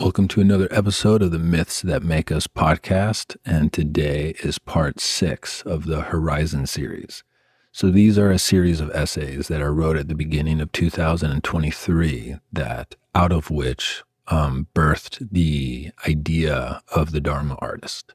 Welcome 0.00 0.28
to 0.28 0.40
another 0.40 0.68
episode 0.70 1.22
of 1.22 1.32
the 1.32 1.40
Myths 1.40 1.82
That 1.82 2.04
Make 2.04 2.30
Us 2.30 2.46
podcast. 2.46 3.36
And 3.44 3.72
today 3.72 4.36
is 4.44 4.56
part 4.56 5.00
six 5.00 5.62
of 5.62 5.86
the 5.86 6.02
Horizon 6.02 6.68
series. 6.68 7.24
So 7.72 7.90
these 7.90 8.16
are 8.16 8.30
a 8.30 8.38
series 8.38 8.80
of 8.80 8.92
essays 8.92 9.48
that 9.48 9.60
I 9.60 9.66
wrote 9.66 9.96
at 9.96 10.06
the 10.06 10.14
beginning 10.14 10.60
of 10.60 10.70
2023 10.70 12.36
that 12.52 12.94
out 13.12 13.32
of 13.32 13.50
which 13.50 14.04
um, 14.28 14.68
birthed 14.72 15.32
the 15.32 15.90
idea 16.06 16.80
of 16.94 17.10
the 17.10 17.20
Dharma 17.20 17.56
artist. 17.56 18.14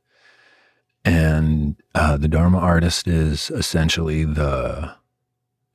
And 1.04 1.75
uh, 1.93 2.15
the 2.15 2.29
Dharma 2.29 2.59
artist 2.59 3.09
is 3.09 3.52
essentially 3.52 4.23
the 4.23 4.95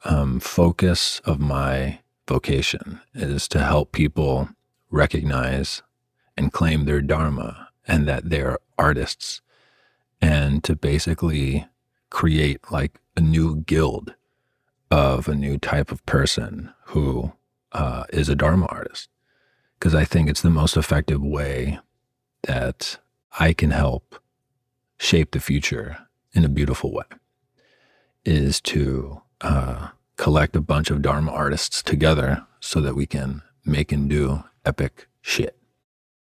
um, 0.06 0.40
focus 0.40 1.20
of 1.27 1.38
my 1.38 1.98
vocation 2.27 3.02
is 3.12 3.46
to 3.48 3.59
help 3.59 3.93
people 3.93 4.48
recognize 4.90 5.82
and 6.39 6.52
claim 6.52 6.84
their 6.84 7.02
dharma 7.02 7.68
and 7.86 8.07
that 8.08 8.31
they're 8.31 8.58
artists. 8.79 9.43
And 10.21 10.62
to 10.64 10.76
basically 10.76 11.67
create 12.11 12.61
like 12.71 13.00
a 13.17 13.21
new 13.21 13.57
guild 13.57 14.14
of 14.90 15.29
a 15.29 15.35
new 15.35 15.59
type 15.59 15.93
of 15.93 16.04
person 16.07 16.72
who 16.86 17.32
uh, 17.72 18.04
is 18.11 18.29
a 18.29 18.36
dharma 18.36 18.67
artist. 18.67 19.11
Because 19.79 19.95
i 19.95 20.04
think 20.04 20.29
it's 20.29 20.43
the 20.43 20.50
most 20.50 20.76
effective 20.76 21.22
way 21.22 21.79
that 22.43 22.98
i 23.39 23.53
can 23.53 23.70
help 23.70 24.20
shape 24.98 25.31
the 25.31 25.40
future 25.40 25.98
in 26.32 26.45
a 26.45 26.48
beautiful 26.48 26.93
way 26.93 27.04
is 28.25 28.61
to 28.61 29.23
uh, 29.40 29.89
collect 30.17 30.57
a 30.57 30.61
bunch 30.61 30.90
of 30.90 31.03
dharma 31.03 31.31
artists 31.31 31.82
together 31.82 32.45
so 32.59 32.81
that 32.81 32.97
we 32.97 33.06
can 33.06 33.42
make 33.64 33.92
and 33.92 34.11
do 34.11 34.42
epic 34.64 35.06
shit 35.20 35.58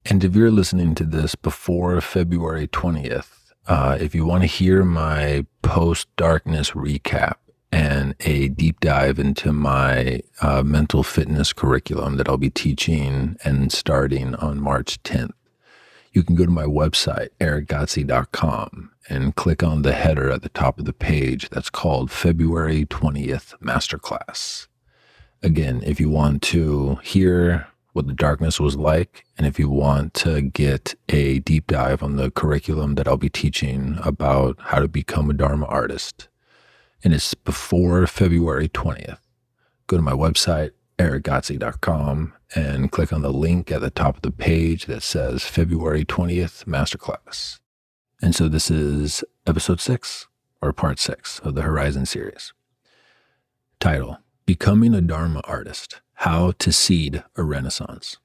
and 0.06 0.24
if 0.24 0.36
you're 0.36 0.52
listening 0.52 0.96
to 0.96 1.04
this 1.04 1.36
before 1.36 2.00
February 2.02 2.68
20th, 2.68 3.54
uh, 3.68 3.98
if 4.00 4.16
you 4.16 4.26
want 4.26 4.42
to 4.42 4.48
hear 4.48 4.84
my 4.84 5.46
post 5.62 6.08
darkness 6.16 6.72
recap 6.72 7.36
and 7.72 8.16
a 8.22 8.48
deep 8.48 8.80
dive 8.80 9.20
into 9.20 9.54
my 9.54 10.22
uh, 10.42 10.64
mental 10.64 11.04
fitness 11.04 11.54
curriculum 11.54 12.18
that 12.18 12.28
I'll 12.28 12.38
be 12.38 12.50
teaching 12.50 13.38
and 13.44 13.72
starting 13.72 14.34
on 14.36 14.60
March 14.60 15.02
10th, 15.04 15.34
you 16.12 16.24
can 16.24 16.36
go 16.36 16.46
to 16.46 16.52
my 16.52 16.64
website, 16.64 17.30
erickgodsey.com, 17.40 18.92
and 19.10 19.36
click 19.36 19.62
on 19.62 19.84
the 19.84 19.94
header 19.94 20.32
at 20.32 20.42
the 20.42 20.50
top 20.50 20.80
of 20.80 20.86
the 20.86 20.94
page 20.94 21.50
that's 21.50 21.70
called 21.70 22.10
February 22.10 22.86
20th 22.86 23.54
Masterclass. 23.60 24.68
Again, 25.44 25.84
if 25.86 26.00
you 26.00 26.10
want 26.10 26.42
to 26.44 26.96
hear 27.04 27.68
what 27.94 28.08
the 28.08 28.14
darkness 28.14 28.60
was 28.60 28.76
like. 28.76 29.26
And 29.38 29.48
if 29.48 29.58
you 29.60 29.70
want 29.70 30.14
to 30.16 30.42
get 30.42 30.96
a 31.10 31.40
deep 31.40 31.68
dive 31.68 32.04
on 32.04 32.16
the 32.16 32.32
curriculum 32.32 32.96
that 32.96 33.08
I'll 33.08 33.18
be 33.18 33.30
teaching 33.30 33.98
about 34.04 34.58
how 34.60 34.80
to 34.80 34.88
become 34.88 35.30
a 35.30 35.34
Dharma 35.34 35.66
artist, 35.66 36.28
and 37.04 37.14
it's 37.14 37.34
before 37.34 38.06
February 38.08 38.70
20th, 38.70 39.20
go 39.88 39.98
to 39.98 40.04
my 40.04 40.12
website, 40.12 40.72
erickgodsey.com, 40.98 42.34
and 42.56 42.92
click 42.92 43.14
on 43.14 43.22
the 43.22 43.34
link 43.34 43.72
at 43.72 43.82
the 43.82 43.90
top 43.90 44.18
of 44.18 44.22
the 44.22 44.32
page 44.32 44.86
that 44.86 45.04
says 45.04 45.44
February 45.44 46.04
20th 46.04 46.66
Masterclass. 46.66 47.60
And 48.22 48.36
so 48.36 48.50
this 48.50 48.70
is 48.70 49.24
episode 49.48 49.80
six 49.80 50.28
or 50.62 50.74
part 50.74 51.00
six 51.00 51.40
of 51.40 51.56
the 51.56 51.62
Horizon 51.62 52.06
series. 52.06 52.54
Title 53.80 54.18
Becoming 54.46 54.94
a 54.94 55.02
Dharma 55.02 55.42
Artist 55.46 56.02
how 56.24 56.52
to 56.60 56.70
Seed 56.74 57.24
a 57.38 57.44
Renaissance. 57.44 58.18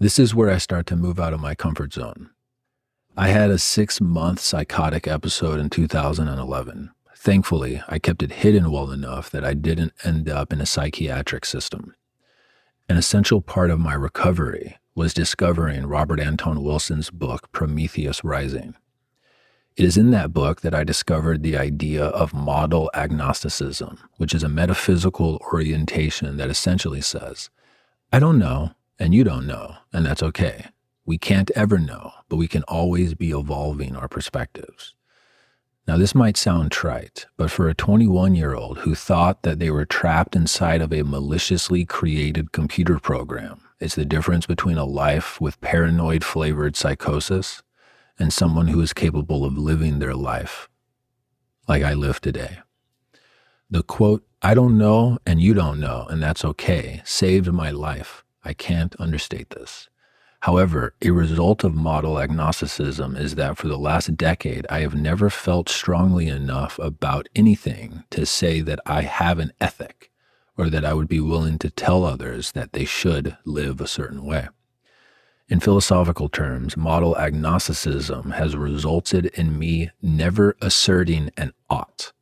This 0.00 0.18
is 0.18 0.34
where 0.34 0.50
I 0.50 0.58
start 0.58 0.84
to 0.88 0.96
move 0.96 1.20
out 1.20 1.32
of 1.32 1.38
my 1.38 1.54
comfort 1.54 1.92
zone. 1.92 2.30
I 3.16 3.28
had 3.28 3.50
a 3.50 3.58
six 3.58 4.00
month 4.00 4.40
psychotic 4.40 5.06
episode 5.06 5.60
in 5.60 5.70
2011. 5.70 6.90
Thankfully, 7.16 7.84
I 7.86 8.00
kept 8.00 8.24
it 8.24 8.32
hidden 8.32 8.72
well 8.72 8.90
enough 8.90 9.30
that 9.30 9.44
I 9.44 9.54
didn't 9.54 9.92
end 10.02 10.28
up 10.28 10.52
in 10.52 10.60
a 10.60 10.66
psychiatric 10.66 11.44
system. 11.44 11.94
An 12.88 12.96
essential 12.96 13.40
part 13.40 13.70
of 13.70 13.78
my 13.78 13.94
recovery 13.94 14.78
was 14.96 15.14
discovering 15.14 15.86
Robert 15.86 16.18
Anton 16.18 16.64
Wilson's 16.64 17.10
book, 17.10 17.52
Prometheus 17.52 18.24
Rising. 18.24 18.74
It 19.74 19.86
is 19.86 19.96
in 19.96 20.10
that 20.10 20.34
book 20.34 20.60
that 20.60 20.74
I 20.74 20.84
discovered 20.84 21.42
the 21.42 21.56
idea 21.56 22.04
of 22.04 22.34
model 22.34 22.90
agnosticism, 22.92 23.98
which 24.18 24.34
is 24.34 24.42
a 24.42 24.48
metaphysical 24.48 25.40
orientation 25.50 26.36
that 26.36 26.50
essentially 26.50 27.00
says, 27.00 27.48
I 28.12 28.18
don't 28.18 28.38
know, 28.38 28.72
and 28.98 29.14
you 29.14 29.24
don't 29.24 29.46
know, 29.46 29.76
and 29.90 30.04
that's 30.04 30.22
okay. 30.22 30.66
We 31.06 31.16
can't 31.16 31.50
ever 31.56 31.78
know, 31.78 32.12
but 32.28 32.36
we 32.36 32.48
can 32.48 32.64
always 32.64 33.14
be 33.14 33.30
evolving 33.30 33.96
our 33.96 34.08
perspectives. 34.08 34.94
Now, 35.88 35.96
this 35.96 36.14
might 36.14 36.36
sound 36.36 36.70
trite, 36.70 37.26
but 37.38 37.50
for 37.50 37.68
a 37.68 37.74
21 37.74 38.34
year 38.34 38.54
old 38.54 38.78
who 38.78 38.94
thought 38.94 39.42
that 39.42 39.58
they 39.58 39.70
were 39.70 39.86
trapped 39.86 40.36
inside 40.36 40.82
of 40.82 40.92
a 40.92 41.02
maliciously 41.02 41.86
created 41.86 42.52
computer 42.52 42.98
program, 42.98 43.62
it's 43.80 43.94
the 43.94 44.04
difference 44.04 44.46
between 44.46 44.76
a 44.76 44.84
life 44.84 45.40
with 45.40 45.60
paranoid 45.62 46.22
flavored 46.24 46.76
psychosis 46.76 47.62
and 48.18 48.32
someone 48.32 48.68
who 48.68 48.80
is 48.80 48.92
capable 48.92 49.44
of 49.44 49.56
living 49.56 49.98
their 49.98 50.14
life 50.14 50.68
like 51.68 51.82
I 51.82 51.94
live 51.94 52.20
today. 52.20 52.58
The 53.70 53.82
quote, 53.82 54.26
I 54.42 54.54
don't 54.54 54.76
know 54.76 55.18
and 55.24 55.40
you 55.40 55.54
don't 55.54 55.80
know, 55.80 56.06
and 56.10 56.22
that's 56.22 56.44
okay, 56.44 57.00
saved 57.04 57.52
my 57.52 57.70
life. 57.70 58.24
I 58.44 58.52
can't 58.52 58.94
understate 58.98 59.50
this. 59.50 59.88
However, 60.40 60.94
a 61.00 61.10
result 61.10 61.62
of 61.62 61.74
model 61.74 62.18
agnosticism 62.18 63.16
is 63.16 63.36
that 63.36 63.56
for 63.56 63.68
the 63.68 63.78
last 63.78 64.16
decade, 64.16 64.66
I 64.68 64.80
have 64.80 64.94
never 64.94 65.30
felt 65.30 65.68
strongly 65.68 66.26
enough 66.26 66.80
about 66.80 67.28
anything 67.36 68.02
to 68.10 68.26
say 68.26 68.60
that 68.60 68.80
I 68.84 69.02
have 69.02 69.38
an 69.38 69.52
ethic 69.60 70.10
or 70.58 70.68
that 70.68 70.84
I 70.84 70.94
would 70.94 71.08
be 71.08 71.20
willing 71.20 71.58
to 71.60 71.70
tell 71.70 72.04
others 72.04 72.52
that 72.52 72.72
they 72.72 72.84
should 72.84 73.38
live 73.44 73.80
a 73.80 73.86
certain 73.86 74.26
way. 74.26 74.48
In 75.52 75.60
philosophical 75.60 76.30
terms, 76.30 76.78
model 76.78 77.14
agnosticism 77.18 78.30
has 78.30 78.56
resulted 78.56 79.26
in 79.26 79.58
me 79.58 79.90
never 80.00 80.56
asserting 80.62 81.30
an 81.36 81.52
ought. 81.68 82.14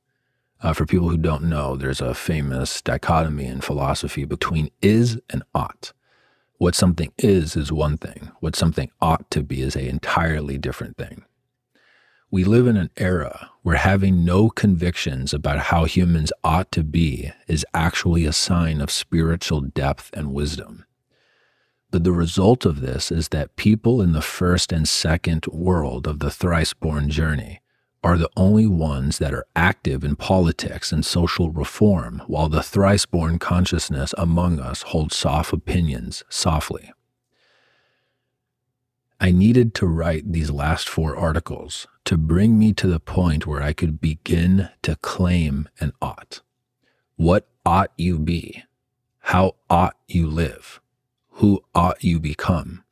Uh, 0.61 0.73
for 0.73 0.85
people 0.85 1.11
who 1.11 1.17
don't 1.17 1.45
know, 1.45 1.77
there's 1.77 2.01
a 2.01 2.13
famous 2.13 2.83
dichotomy 2.83 3.45
in 3.45 3.61
philosophy 3.61 4.25
between 4.25 4.73
is 4.83 5.21
and 5.31 5.45
ought. 5.55 5.93
What 6.59 6.75
something 6.75 7.13
is 7.19 7.55
is 7.55 7.71
one 7.71 7.99
thing, 7.99 8.33
what 8.41 8.57
something 8.57 8.91
ought 9.01 9.31
to 9.31 9.45
be 9.45 9.63
is 9.63 9.77
an 9.77 9.87
entirely 9.87 10.59
different 10.59 10.97
thing. 10.97 11.25
We 12.33 12.43
live 12.43 12.67
in 12.67 12.77
an 12.77 12.91
era 12.97 13.51
where 13.63 13.77
having 13.77 14.25
no 14.25 14.51
convictions 14.51 15.33
about 15.33 15.67
how 15.67 15.85
humans 15.85 16.33
ought 16.43 16.73
to 16.73 16.83
be 16.83 17.31
is 17.47 17.65
actually 17.75 18.25
a 18.25 18.33
sign 18.33 18.81
of 18.81 18.91
spiritual 18.91 19.61
depth 19.61 20.11
and 20.15 20.35
wisdom. 20.35 20.85
But 21.91 22.05
the 22.05 22.13
result 22.13 22.65
of 22.65 22.81
this 22.81 23.11
is 23.11 23.29
that 23.29 23.57
people 23.57 24.01
in 24.01 24.13
the 24.13 24.23
first 24.23 24.73
and 24.73 24.89
second 24.89 25.47
world 25.47 26.07
of 26.07 26.21
the 26.21 26.31
thrice 26.31 26.73
born 26.73 27.11
journey 27.11 27.61
are 28.03 28.17
the 28.17 28.31
only 28.37 28.67
ones 28.67 29.19
that 29.19 29.35
are 29.35 29.47
active 29.55 30.05
in 30.05 30.17
politics 30.17 30.93
and 30.93 31.05
social 31.05 31.51
reform, 31.51 32.23
while 32.27 32.49
the 32.49 32.63
thrice 32.63 33.05
born 33.05 33.39
consciousness 33.39 34.15
among 34.17 34.59
us 34.59 34.83
holds 34.83 35.17
soft 35.17 35.53
opinions 35.53 36.25
softly. 36.31 36.93
I 39.21 39.33
needed 39.33 39.75
to 39.75 39.87
write 39.87 40.33
these 40.33 40.51
last 40.51 40.89
four 40.89 41.15
articles 41.15 41.87
to 42.07 42.17
bring 42.17 42.59
me 42.59 42.73
to 42.73 42.87
the 42.87 43.01
point 43.01 43.47
where 43.47 43.61
I 43.61 43.75
could 43.75 44.01
begin 44.01 44.71
to 44.83 44.97
claim 44.97 45.69
an 45.79 45.93
ought. 46.01 46.41
What 47.17 47.47
ought 47.67 47.93
you 47.99 48.19
be? 48.19 48.65
How 49.19 49.57
ought 49.69 49.97
you 50.09 50.27
live? 50.27 50.81
Who 51.41 51.65
ought 51.75 52.05
you 52.05 52.21
become? 52.21 52.85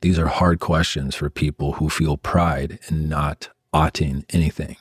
These 0.00 0.18
are 0.18 0.28
hard 0.28 0.58
questions 0.58 1.14
for 1.14 1.28
people 1.28 1.72
who 1.72 1.90
feel 1.90 2.16
pride 2.16 2.78
in 2.88 3.10
not 3.10 3.50
oughting 3.74 4.24
anything. 4.30 4.76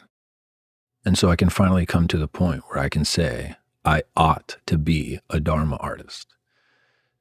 And 1.03 1.17
so 1.17 1.29
I 1.29 1.35
can 1.35 1.49
finally 1.49 1.85
come 1.85 2.07
to 2.07 2.17
the 2.17 2.29
point 2.29 2.63
where 2.67 2.79
I 2.79 2.88
can 2.88 3.03
say, 3.03 3.57
I 3.83 4.03
ought 4.15 4.55
to 4.67 4.77
be 4.77 5.19
a 5.29 5.41
Dharma 5.41 5.75
artist. 5.81 6.33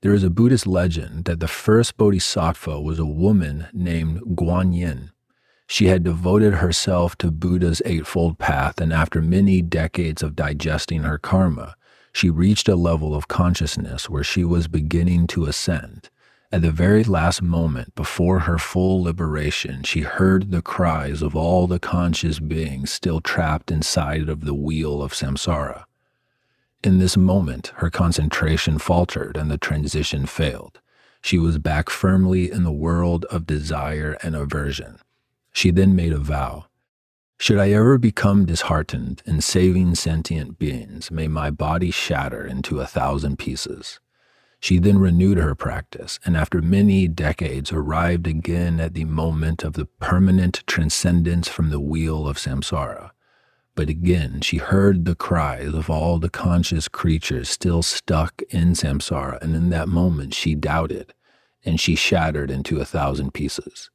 There 0.03 0.15
is 0.15 0.23
a 0.23 0.31
Buddhist 0.31 0.69
legend 0.69 1.25
that 1.25 1.41
the 1.41 1.49
first 1.49 1.97
bodhisattva 1.97 2.81
was 2.81 3.01
a 3.01 3.05
woman 3.05 3.67
named 3.73 4.21
Guanyin. 4.37 5.11
She 5.67 5.87
had 5.87 6.05
devoted 6.05 6.55
herself 6.55 7.19
to 7.19 7.33
Buddha's 7.33 7.83
Eightfold 7.85 8.39
Path, 8.39 8.81
and 8.81 8.93
after 8.93 9.21
many 9.21 9.63
decades 9.63 10.23
of 10.23 10.37
digesting 10.37 11.03
her 11.03 11.19
karma, 11.19 11.75
she 12.13 12.31
reached 12.31 12.69
a 12.69 12.77
level 12.77 13.15
of 13.15 13.29
consciousness 13.29 14.09
where 14.09 14.25
she 14.25 14.45
was 14.45 14.69
beginning 14.69 15.27
to 15.29 15.47
ascend. 15.47 16.11
At 16.51 16.63
the 16.63 16.71
very 16.71 17.05
last 17.05 17.43
moment 17.43 17.95
before 17.95 18.41
her 18.41 18.57
full 18.57 19.03
liberation, 19.03 19.83
she 19.83 20.01
heard 20.01 20.51
the 20.51 20.63
cries 20.63 21.21
of 21.21 21.37
all 21.37 21.67
the 21.67 21.79
conscious 21.79 22.39
beings 22.41 22.91
still 22.91 23.21
trapped 23.21 23.71
inside 23.71 24.31
of 24.31 24.47
the 24.47 24.55
wheel 24.55 25.03
of 25.03 25.13
samsara. 25.13 25.85
In 26.83 26.99
this 26.99 27.17
moment, 27.17 27.73
her 27.77 27.91
concentration 27.91 28.79
faltered 28.79 29.37
and 29.37 29.51
the 29.51 29.59
transition 29.59 30.25
failed. 30.25 30.81
She 31.21 31.39
was 31.39 31.59
back 31.59 31.91
firmly 31.91 32.51
in 32.51 32.63
the 32.63 32.73
world 32.73 33.25
of 33.27 33.47
desire 33.47 34.17
and 34.23 34.35
aversion. 34.35 35.01
She 35.53 35.71
then 35.71 35.97
made 35.97 36.13
a 36.13 36.19
vow. 36.19 36.67
Should 37.41 37.59
I 37.59 37.71
ever 37.71 37.99
become 37.99 38.47
disheartened 38.47 39.23
in 39.25 39.41
saving 39.41 39.95
sentient 39.95 40.59
beings, 40.59 41.11
may 41.11 41.29
my 41.29 41.51
body 41.51 41.93
shatter 41.93 42.45
into 42.45 42.81
a 42.81 42.87
thousand 42.87 43.39
pieces. 43.39 44.01
She 44.59 44.81
then 44.81 44.99
renewed 44.99 45.39
her 45.39 45.55
practice, 45.55 46.19
and 46.25 46.37
after 46.37 46.61
many 46.61 47.07
decades 47.07 47.73
arrived 47.73 48.27
again 48.27 48.81
at 48.81 48.95
the 48.95 49.05
moment 49.05 49.63
of 49.63 49.75
the 49.75 49.85
permanent 49.85 50.65
transcendence 50.67 51.49
from 51.49 51.71
the 51.71 51.79
wheel 51.79 52.27
of 52.27 52.39
samsara. 52.39 53.13
But 53.77 53.89
again 53.89 54.41
she 54.41 54.57
heard 54.57 55.05
the 55.05 55.15
cries 55.15 55.75
of 55.75 55.89
all 55.89 56.19
the 56.19 56.29
conscious 56.29 56.89
creatures 56.89 57.49
still 57.49 57.85
stuck 57.85 58.43
in 58.51 58.73
samsara, 58.73 59.41
and 59.41 59.55
in 59.55 59.71
that 59.71 59.89
moment 59.89 60.35
she 60.35 60.57
doubted, 60.57 61.15
and 61.65 61.79
she 61.79 61.95
shattered 61.95 62.51
into 62.51 62.81
a 62.81 62.85
thousand 62.85 63.33
pieces. 63.33 63.91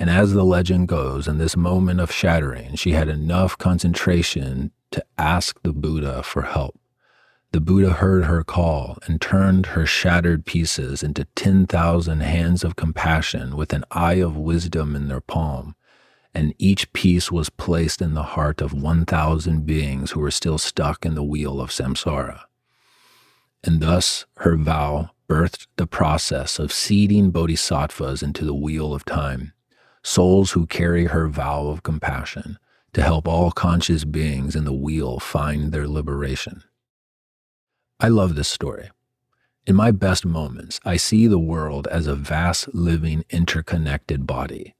And 0.00 0.08
as 0.08 0.32
the 0.32 0.44
legend 0.44 0.88
goes, 0.88 1.28
in 1.28 1.36
this 1.36 1.58
moment 1.58 2.00
of 2.00 2.10
shattering, 2.10 2.74
she 2.74 2.92
had 2.92 3.10
enough 3.10 3.58
concentration 3.58 4.72
to 4.92 5.04
ask 5.18 5.60
the 5.62 5.74
Buddha 5.74 6.22
for 6.22 6.42
help. 6.42 6.80
The 7.52 7.60
Buddha 7.60 7.90
heard 7.90 8.24
her 8.24 8.42
call 8.42 8.96
and 9.06 9.20
turned 9.20 9.66
her 9.66 9.84
shattered 9.84 10.46
pieces 10.46 11.02
into 11.02 11.26
10,000 11.34 12.20
hands 12.20 12.64
of 12.64 12.76
compassion 12.76 13.56
with 13.56 13.74
an 13.74 13.84
eye 13.90 14.22
of 14.22 14.38
wisdom 14.38 14.96
in 14.96 15.08
their 15.08 15.20
palm. 15.20 15.74
And 16.32 16.54
each 16.56 16.90
piece 16.94 17.30
was 17.30 17.50
placed 17.50 18.00
in 18.00 18.14
the 18.14 18.22
heart 18.22 18.62
of 18.62 18.72
1,000 18.72 19.66
beings 19.66 20.12
who 20.12 20.20
were 20.20 20.30
still 20.30 20.56
stuck 20.56 21.04
in 21.04 21.14
the 21.14 21.22
wheel 21.22 21.60
of 21.60 21.70
samsara. 21.70 22.40
And 23.62 23.82
thus 23.82 24.24
her 24.38 24.56
vow 24.56 25.10
birthed 25.28 25.66
the 25.76 25.86
process 25.86 26.58
of 26.58 26.72
seeding 26.72 27.30
bodhisattvas 27.30 28.22
into 28.22 28.46
the 28.46 28.54
wheel 28.54 28.94
of 28.94 29.04
time, 29.04 29.52
souls 30.02 30.52
who 30.52 30.66
carry 30.66 31.06
her 31.06 31.28
vow 31.28 31.66
of 31.68 31.82
compassion 31.82 32.58
to 32.92 33.02
help 33.02 33.28
all 33.28 33.50
conscious 33.50 34.04
beings 34.04 34.56
in 34.56 34.64
the 34.64 34.72
wheel 34.72 35.18
find 35.18 35.72
their 35.72 35.86
liberation. 35.86 36.62
I 37.98 38.08
love 38.08 38.34
this 38.34 38.48
story. 38.48 38.90
In 39.66 39.76
my 39.76 39.90
best 39.90 40.24
moments, 40.24 40.80
I 40.84 40.96
see 40.96 41.26
the 41.26 41.38
world 41.38 41.86
as 41.88 42.06
a 42.06 42.16
vast, 42.16 42.74
living, 42.74 43.24
interconnected 43.30 44.26
body. 44.26 44.74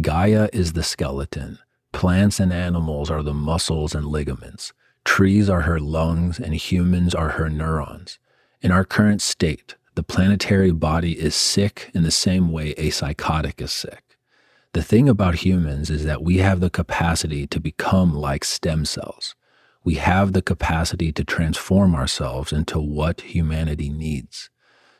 Gaia 0.00 0.48
is 0.52 0.72
the 0.72 0.84
skeleton. 0.84 1.58
Plants 1.92 2.38
and 2.38 2.52
animals 2.52 3.10
are 3.10 3.22
the 3.22 3.34
muscles 3.34 3.94
and 3.94 4.06
ligaments. 4.06 4.72
Trees 5.04 5.50
are 5.50 5.62
her 5.62 5.80
lungs, 5.80 6.38
and 6.38 6.54
humans 6.54 7.14
are 7.14 7.30
her 7.30 7.50
neurons. 7.50 8.18
In 8.62 8.70
our 8.70 8.84
current 8.84 9.20
state, 9.20 9.74
the 9.96 10.04
planetary 10.04 10.70
body 10.70 11.18
is 11.18 11.34
sick 11.34 11.90
in 11.92 12.04
the 12.04 12.10
same 12.12 12.52
way 12.52 12.70
a 12.76 12.90
psychotic 12.90 13.60
is 13.60 13.72
sick. 13.72 14.09
The 14.72 14.82
thing 14.82 15.08
about 15.08 15.36
humans 15.36 15.90
is 15.90 16.04
that 16.04 16.22
we 16.22 16.38
have 16.38 16.60
the 16.60 16.70
capacity 16.70 17.46
to 17.48 17.60
become 17.60 18.14
like 18.14 18.44
stem 18.44 18.84
cells 18.84 19.34
we 19.82 19.94
have 19.94 20.32
the 20.32 20.42
capacity 20.42 21.10
to 21.12 21.24
transform 21.24 21.94
ourselves 21.94 22.52
into 22.52 22.78
what 22.78 23.22
humanity 23.22 23.88
needs. 23.88 24.50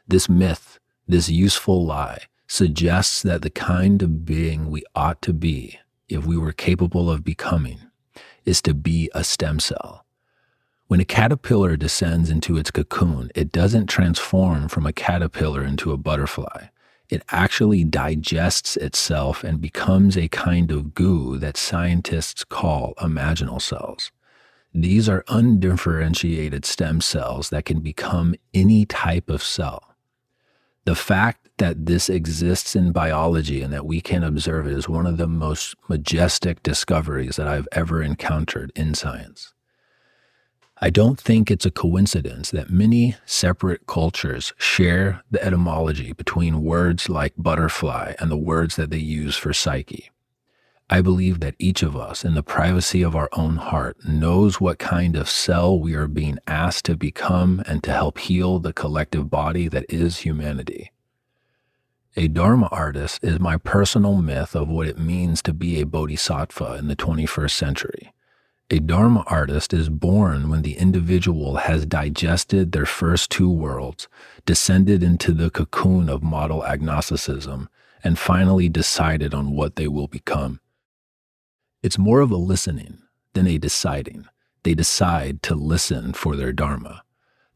This 0.08 0.28
myth, 0.28 0.78
this 1.06 1.28
useful 1.28 1.84
lie, 1.84 2.22
suggests 2.46 3.22
that 3.22 3.42
the 3.42 3.50
kind 3.50 4.02
of 4.02 4.24
being 4.24 4.70
we 4.70 4.82
ought 4.94 5.20
to 5.22 5.32
be, 5.32 5.78
if 6.08 6.24
we 6.24 6.36
were 6.36 6.52
capable 6.52 7.10
of 7.10 7.22
becoming, 7.22 7.78
is 8.44 8.62
to 8.62 8.74
be 8.74 9.10
a 9.14 9.22
stem 9.22 9.60
cell. 9.60 10.04
When 10.88 10.98
a 10.98 11.04
caterpillar 11.04 11.76
descends 11.76 12.30
into 12.30 12.56
its 12.56 12.70
cocoon, 12.70 13.30
it 13.34 13.52
doesn't 13.52 13.86
transform 13.86 14.68
from 14.68 14.86
a 14.86 14.92
caterpillar 14.92 15.62
into 15.62 15.92
a 15.92 15.96
butterfly. 15.96 16.66
It 17.10 17.24
actually 17.30 17.82
digests 17.82 18.76
itself 18.76 19.42
and 19.42 19.60
becomes 19.60 20.16
a 20.16 20.28
kind 20.28 20.70
of 20.70 20.94
goo 20.94 21.38
that 21.38 21.56
scientists 21.56 22.44
call 22.44 22.94
imaginal 22.98 23.60
cells. 23.60 24.12
These 24.72 25.08
are 25.08 25.24
undifferentiated 25.26 26.64
stem 26.64 27.00
cells 27.00 27.50
that 27.50 27.64
can 27.64 27.80
become 27.80 28.36
any 28.54 28.86
type 28.86 29.28
of 29.28 29.42
cell. 29.42 29.96
The 30.84 30.94
fact 30.94 31.48
that 31.58 31.86
this 31.86 32.08
exists 32.08 32.76
in 32.76 32.92
biology 32.92 33.60
and 33.60 33.72
that 33.72 33.84
we 33.84 34.00
can 34.00 34.22
observe 34.22 34.68
it 34.68 34.72
is 34.72 34.88
one 34.88 35.06
of 35.06 35.16
the 35.16 35.26
most 35.26 35.74
majestic 35.88 36.62
discoveries 36.62 37.36
that 37.36 37.48
I've 37.48 37.68
ever 37.72 38.02
encountered 38.02 38.70
in 38.76 38.94
science. 38.94 39.52
I 40.82 40.88
don't 40.88 41.20
think 41.20 41.50
it's 41.50 41.66
a 41.66 41.70
coincidence 41.70 42.50
that 42.52 42.70
many 42.70 43.14
separate 43.26 43.86
cultures 43.86 44.54
share 44.56 45.22
the 45.30 45.44
etymology 45.44 46.14
between 46.14 46.64
words 46.64 47.10
like 47.10 47.34
butterfly 47.36 48.14
and 48.18 48.30
the 48.30 48.38
words 48.38 48.76
that 48.76 48.88
they 48.88 48.96
use 48.96 49.36
for 49.36 49.52
psyche. 49.52 50.10
I 50.88 51.02
believe 51.02 51.40
that 51.40 51.54
each 51.58 51.82
of 51.82 51.94
us, 51.96 52.24
in 52.24 52.32
the 52.32 52.42
privacy 52.42 53.02
of 53.02 53.14
our 53.14 53.28
own 53.34 53.56
heart, 53.56 53.98
knows 54.06 54.58
what 54.58 54.78
kind 54.78 55.16
of 55.16 55.28
cell 55.28 55.78
we 55.78 55.94
are 55.94 56.08
being 56.08 56.38
asked 56.46 56.86
to 56.86 56.96
become 56.96 57.62
and 57.66 57.84
to 57.84 57.92
help 57.92 58.16
heal 58.16 58.58
the 58.58 58.72
collective 58.72 59.28
body 59.28 59.68
that 59.68 59.84
is 59.90 60.20
humanity. 60.20 60.92
A 62.16 62.26
Dharma 62.26 62.68
artist 62.72 63.22
is 63.22 63.38
my 63.38 63.58
personal 63.58 64.16
myth 64.16 64.56
of 64.56 64.68
what 64.68 64.88
it 64.88 64.98
means 64.98 65.42
to 65.42 65.52
be 65.52 65.78
a 65.78 65.86
bodhisattva 65.86 66.76
in 66.78 66.88
the 66.88 66.96
21st 66.96 67.50
century. 67.50 68.12
A 68.72 68.78
Dharma 68.78 69.24
artist 69.26 69.74
is 69.74 69.88
born 69.88 70.48
when 70.48 70.62
the 70.62 70.78
individual 70.78 71.56
has 71.56 71.84
digested 71.84 72.70
their 72.70 72.86
first 72.86 73.28
two 73.28 73.50
worlds, 73.50 74.06
descended 74.46 75.02
into 75.02 75.32
the 75.32 75.50
cocoon 75.50 76.08
of 76.08 76.22
model 76.22 76.64
agnosticism, 76.64 77.68
and 78.04 78.16
finally 78.16 78.68
decided 78.68 79.34
on 79.34 79.56
what 79.56 79.74
they 79.74 79.88
will 79.88 80.06
become. 80.06 80.60
It's 81.82 81.98
more 81.98 82.20
of 82.20 82.30
a 82.30 82.36
listening 82.36 82.98
than 83.32 83.48
a 83.48 83.58
deciding. 83.58 84.26
They 84.62 84.74
decide 84.74 85.42
to 85.42 85.56
listen 85.56 86.12
for 86.12 86.36
their 86.36 86.52
Dharma. 86.52 87.02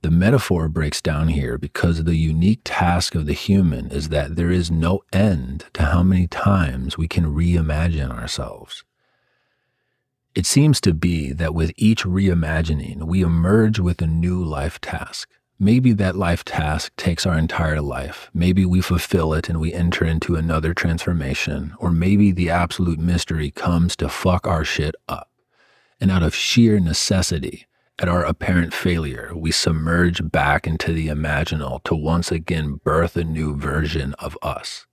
The 0.03 0.11
metaphor 0.11 0.69
breaks 0.69 1.01
down 1.01 1.29
here 1.29 1.59
because 1.59 2.03
the 2.03 2.17
unique 2.17 2.63
task 2.65 3.15
of 3.15 3.27
the 3.27 3.35
human 3.35 3.93
is 3.93 4.09
that 4.09 4.35
there 4.35 4.51
is 4.51 4.69
no 4.69 5.05
end 5.13 5.67
to 5.75 5.85
how 5.85 6.03
many 6.03 6.27
times 6.27 6.99
we 6.99 7.07
can 7.07 7.27
reimagine 7.27 8.11
ourselves. 8.11 8.83
It 10.35 10.47
seems 10.47 10.81
to 10.81 10.93
be 10.93 11.33
that 11.33 11.55
with 11.55 11.73
each 11.77 12.05
reimagining, 12.05 13.05
we 13.05 13.23
emerge 13.23 13.79
with 13.79 14.03
a 14.03 14.07
new 14.09 14.43
life 14.43 14.81
task. 14.81 15.31
Maybe 15.61 15.93
that 15.93 16.17
life 16.17 16.45
task 16.45 16.93
takes 16.97 17.25
our 17.25 17.39
entire 17.39 17.81
life. 17.81 18.31
Maybe 18.35 18.67
we 18.67 18.81
fulfill 18.81 19.33
it 19.33 19.49
and 19.49 19.61
we 19.61 19.73
enter 19.73 20.05
into 20.05 20.35
another 20.35 20.75
transformation. 20.75 21.75
Or 21.79 21.93
maybe 21.93 22.33
the 22.33 22.51
absolute 22.51 22.99
mystery 22.99 23.53
comes 23.53 23.95
to 23.97 24.09
fuck 24.09 24.49
our 24.49 24.65
shit 24.65 24.97
up. 25.09 25.31
And 26.01 26.11
out 26.11 26.25
of 26.25 26.35
sheer 26.35 26.81
necessity, 26.81 27.69
at 28.01 28.09
our 28.09 28.25
apparent 28.25 28.75
failure, 28.75 29.31
we 29.37 29.53
submerge 29.53 30.33
back 30.33 30.67
into 30.67 30.93
the 30.93 31.07
imaginal 31.07 31.81
to 31.85 31.95
once 31.95 32.33
again 32.33 32.81
birth 32.83 33.17
a 33.17 33.23
new 33.23 33.57
version 33.57 34.15
of 34.15 34.37
us. 34.43 34.85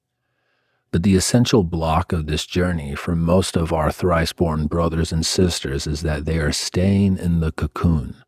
But 0.92 1.04
the 1.04 1.16
essential 1.16 1.64
block 1.64 2.12
of 2.12 2.28
this 2.28 2.46
journey 2.46 2.96
for 2.96 3.16
most 3.16 3.56
of 3.56 3.72
our 3.72 3.92
thrice 3.92 4.34
born 4.34 4.68
brothers 4.68 5.12
and 5.12 5.26
sisters 5.26 5.88
is 5.88 6.02
that 6.02 6.26
they 6.26 6.38
are 6.38 6.52
staying 6.52 7.18
in 7.18 7.40
the 7.40 7.52
cocoon 7.52 8.24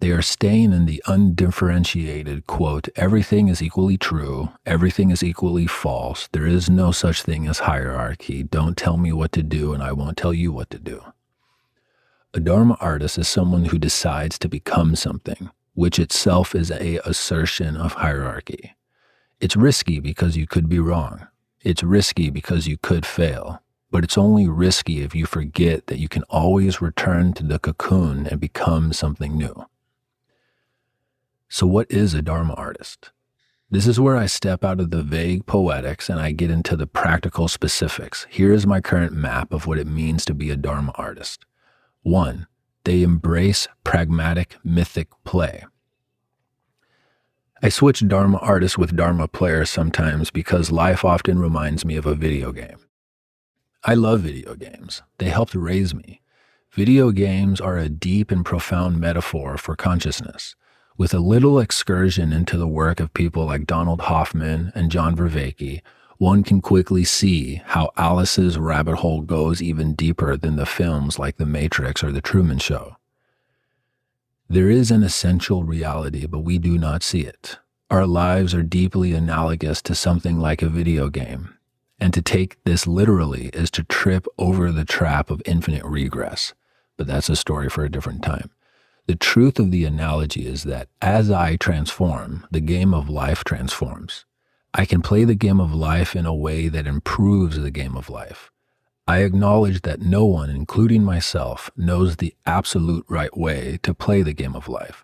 they 0.00 0.10
are 0.10 0.22
staying 0.22 0.72
in 0.72 0.86
the 0.86 1.02
undifferentiated 1.08 2.46
quote, 2.46 2.88
everything 2.94 3.48
is 3.48 3.60
equally 3.60 3.98
true, 3.98 4.50
everything 4.64 5.10
is 5.10 5.24
equally 5.24 5.66
false, 5.66 6.28
there 6.30 6.46
is 6.46 6.70
no 6.70 6.92
such 6.92 7.22
thing 7.22 7.48
as 7.48 7.60
hierarchy, 7.60 8.44
don't 8.44 8.76
tell 8.76 8.96
me 8.96 9.12
what 9.12 9.32
to 9.32 9.42
do 9.42 9.74
and 9.74 9.82
I 9.82 9.90
won't 9.90 10.16
tell 10.16 10.32
you 10.32 10.52
what 10.52 10.70
to 10.70 10.78
do. 10.78 11.02
A 12.32 12.38
Dharma 12.38 12.76
artist 12.80 13.18
is 13.18 13.26
someone 13.26 13.66
who 13.66 13.78
decides 13.78 14.38
to 14.38 14.48
become 14.48 14.94
something, 14.94 15.50
which 15.74 15.98
itself 15.98 16.54
is 16.54 16.70
a 16.70 17.00
assertion 17.04 17.76
of 17.76 17.94
hierarchy. 17.94 18.76
It's 19.40 19.56
risky 19.56 19.98
because 19.98 20.36
you 20.36 20.46
could 20.46 20.68
be 20.68 20.78
wrong. 20.78 21.26
It's 21.62 21.82
risky 21.82 22.30
because 22.30 22.66
you 22.66 22.76
could 22.76 23.04
fail. 23.04 23.62
But 23.90 24.04
it's 24.04 24.18
only 24.18 24.46
risky 24.46 25.00
if 25.00 25.14
you 25.14 25.24
forget 25.24 25.86
that 25.86 25.98
you 25.98 26.08
can 26.08 26.22
always 26.24 26.82
return 26.82 27.32
to 27.34 27.42
the 27.42 27.58
cocoon 27.58 28.26
and 28.26 28.38
become 28.38 28.92
something 28.92 29.36
new. 29.36 29.66
So, 31.48 31.66
what 31.66 31.90
is 31.90 32.12
a 32.12 32.20
Dharma 32.20 32.52
artist? 32.54 33.10
This 33.70 33.86
is 33.86 33.98
where 33.98 34.16
I 34.16 34.26
step 34.26 34.64
out 34.64 34.80
of 34.80 34.90
the 34.90 35.02
vague 35.02 35.46
poetics 35.46 36.08
and 36.08 36.20
I 36.20 36.32
get 36.32 36.50
into 36.50 36.76
the 36.76 36.86
practical 36.86 37.48
specifics. 37.48 38.26
Here 38.30 38.52
is 38.52 38.66
my 38.66 38.80
current 38.80 39.12
map 39.12 39.52
of 39.52 39.66
what 39.66 39.78
it 39.78 39.86
means 39.86 40.24
to 40.26 40.34
be 40.34 40.50
a 40.50 40.56
Dharma 40.56 40.92
artist. 40.94 41.44
One, 42.02 42.46
they 42.84 43.02
embrace 43.02 43.68
pragmatic 43.84 44.56
mythic 44.62 45.08
play. 45.24 45.64
I 47.60 47.70
switch 47.70 48.06
Dharma 48.06 48.38
artists 48.38 48.78
with 48.78 48.94
Dharma 48.94 49.26
players 49.26 49.68
sometimes 49.68 50.30
because 50.30 50.70
life 50.70 51.04
often 51.04 51.40
reminds 51.40 51.84
me 51.84 51.96
of 51.96 52.06
a 52.06 52.14
video 52.14 52.52
game. 52.52 52.78
I 53.82 53.94
love 53.94 54.20
video 54.20 54.54
games. 54.54 55.02
They 55.18 55.30
helped 55.30 55.56
raise 55.56 55.92
me. 55.92 56.20
Video 56.70 57.10
games 57.10 57.60
are 57.60 57.76
a 57.76 57.88
deep 57.88 58.30
and 58.30 58.44
profound 58.44 59.00
metaphor 59.00 59.58
for 59.58 59.74
consciousness. 59.74 60.54
With 60.96 61.12
a 61.12 61.18
little 61.18 61.58
excursion 61.58 62.32
into 62.32 62.56
the 62.56 62.68
work 62.68 63.00
of 63.00 63.12
people 63.12 63.46
like 63.46 63.66
Donald 63.66 64.02
Hoffman 64.02 64.70
and 64.76 64.90
John 64.90 65.16
Vervaeke, 65.16 65.80
one 66.18 66.44
can 66.44 66.60
quickly 66.60 67.02
see 67.02 67.62
how 67.66 67.90
Alice's 67.96 68.56
rabbit 68.56 68.96
hole 68.96 69.22
goes 69.22 69.60
even 69.60 69.94
deeper 69.94 70.36
than 70.36 70.56
the 70.56 70.66
films 70.66 71.18
like 71.18 71.38
The 71.38 71.46
Matrix 71.46 72.04
or 72.04 72.12
The 72.12 72.20
Truman 72.20 72.58
Show. 72.58 72.96
There 74.50 74.70
is 74.70 74.90
an 74.90 75.02
essential 75.02 75.62
reality, 75.62 76.24
but 76.24 76.38
we 76.38 76.58
do 76.58 76.78
not 76.78 77.02
see 77.02 77.20
it. 77.20 77.58
Our 77.90 78.06
lives 78.06 78.54
are 78.54 78.62
deeply 78.62 79.12
analogous 79.12 79.82
to 79.82 79.94
something 79.94 80.40
like 80.40 80.62
a 80.62 80.70
video 80.70 81.10
game, 81.10 81.54
and 81.98 82.14
to 82.14 82.22
take 82.22 82.56
this 82.64 82.86
literally 82.86 83.48
is 83.48 83.70
to 83.72 83.84
trip 83.84 84.26
over 84.38 84.72
the 84.72 84.86
trap 84.86 85.28
of 85.30 85.42
infinite 85.44 85.84
regress. 85.84 86.54
But 86.96 87.06
that's 87.06 87.28
a 87.28 87.36
story 87.36 87.68
for 87.68 87.84
a 87.84 87.90
different 87.90 88.22
time. 88.22 88.48
The 89.06 89.16
truth 89.16 89.58
of 89.58 89.70
the 89.70 89.84
analogy 89.84 90.46
is 90.46 90.62
that 90.64 90.88
as 91.02 91.30
I 91.30 91.56
transform, 91.56 92.46
the 92.50 92.60
game 92.60 92.94
of 92.94 93.10
life 93.10 93.44
transforms. 93.44 94.24
I 94.72 94.86
can 94.86 95.02
play 95.02 95.24
the 95.24 95.34
game 95.34 95.60
of 95.60 95.74
life 95.74 96.16
in 96.16 96.24
a 96.24 96.34
way 96.34 96.68
that 96.68 96.86
improves 96.86 97.60
the 97.60 97.70
game 97.70 97.98
of 97.98 98.08
life. 98.08 98.50
I 99.08 99.20
acknowledge 99.20 99.80
that 99.82 100.02
no 100.02 100.26
one, 100.26 100.50
including 100.50 101.02
myself, 101.02 101.70
knows 101.78 102.16
the 102.16 102.34
absolute 102.44 103.06
right 103.08 103.34
way 103.34 103.78
to 103.82 103.94
play 103.94 104.20
the 104.20 104.34
game 104.34 104.54
of 104.54 104.68
life. 104.68 105.02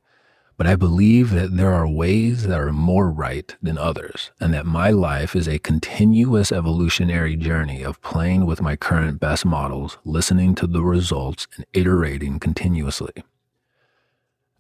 But 0.59 0.67
I 0.67 0.77
believe 0.77 1.31
that 1.31 1.57
there 1.57 1.73
are 1.73 1.89
ways 1.89 2.47
that 2.47 2.61
are 2.61 2.71
more 2.71 3.11
right 3.11 3.57
than 3.63 3.79
others, 3.79 4.31
and 4.39 4.53
that 4.53 4.67
my 4.67 4.91
life 4.91 5.35
is 5.35 5.49
a 5.49 5.59
continuous 5.59 6.53
evolutionary 6.53 7.35
journey 7.35 7.83
of 7.83 8.03
playing 8.03 8.45
with 8.45 8.61
my 8.61 8.77
current 8.77 9.21
best 9.21 9.47
models, 9.47 9.97
listening 10.05 10.55
to 10.57 10.67
the 10.67 10.83
results, 10.83 11.47
and 11.57 11.65
iterating 11.73 12.39
continuously. 12.39 13.25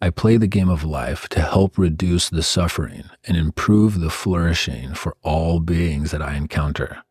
I 0.01 0.09
play 0.09 0.39
the 0.39 0.47
game 0.47 0.71
of 0.71 0.85
life 0.85 1.29
to 1.29 1.43
help 1.43 1.77
reduce 1.77 2.31
the 2.31 2.43
suffering 2.43 3.11
and 3.25 3.37
improve 3.37 4.01
the 4.01 4.09
flourishing 4.09 4.95
for 4.95 5.15
all 5.23 5.61
beings 5.61 6.13
that 6.13 6.23
I 6.23 6.35
encounter. 6.37 7.05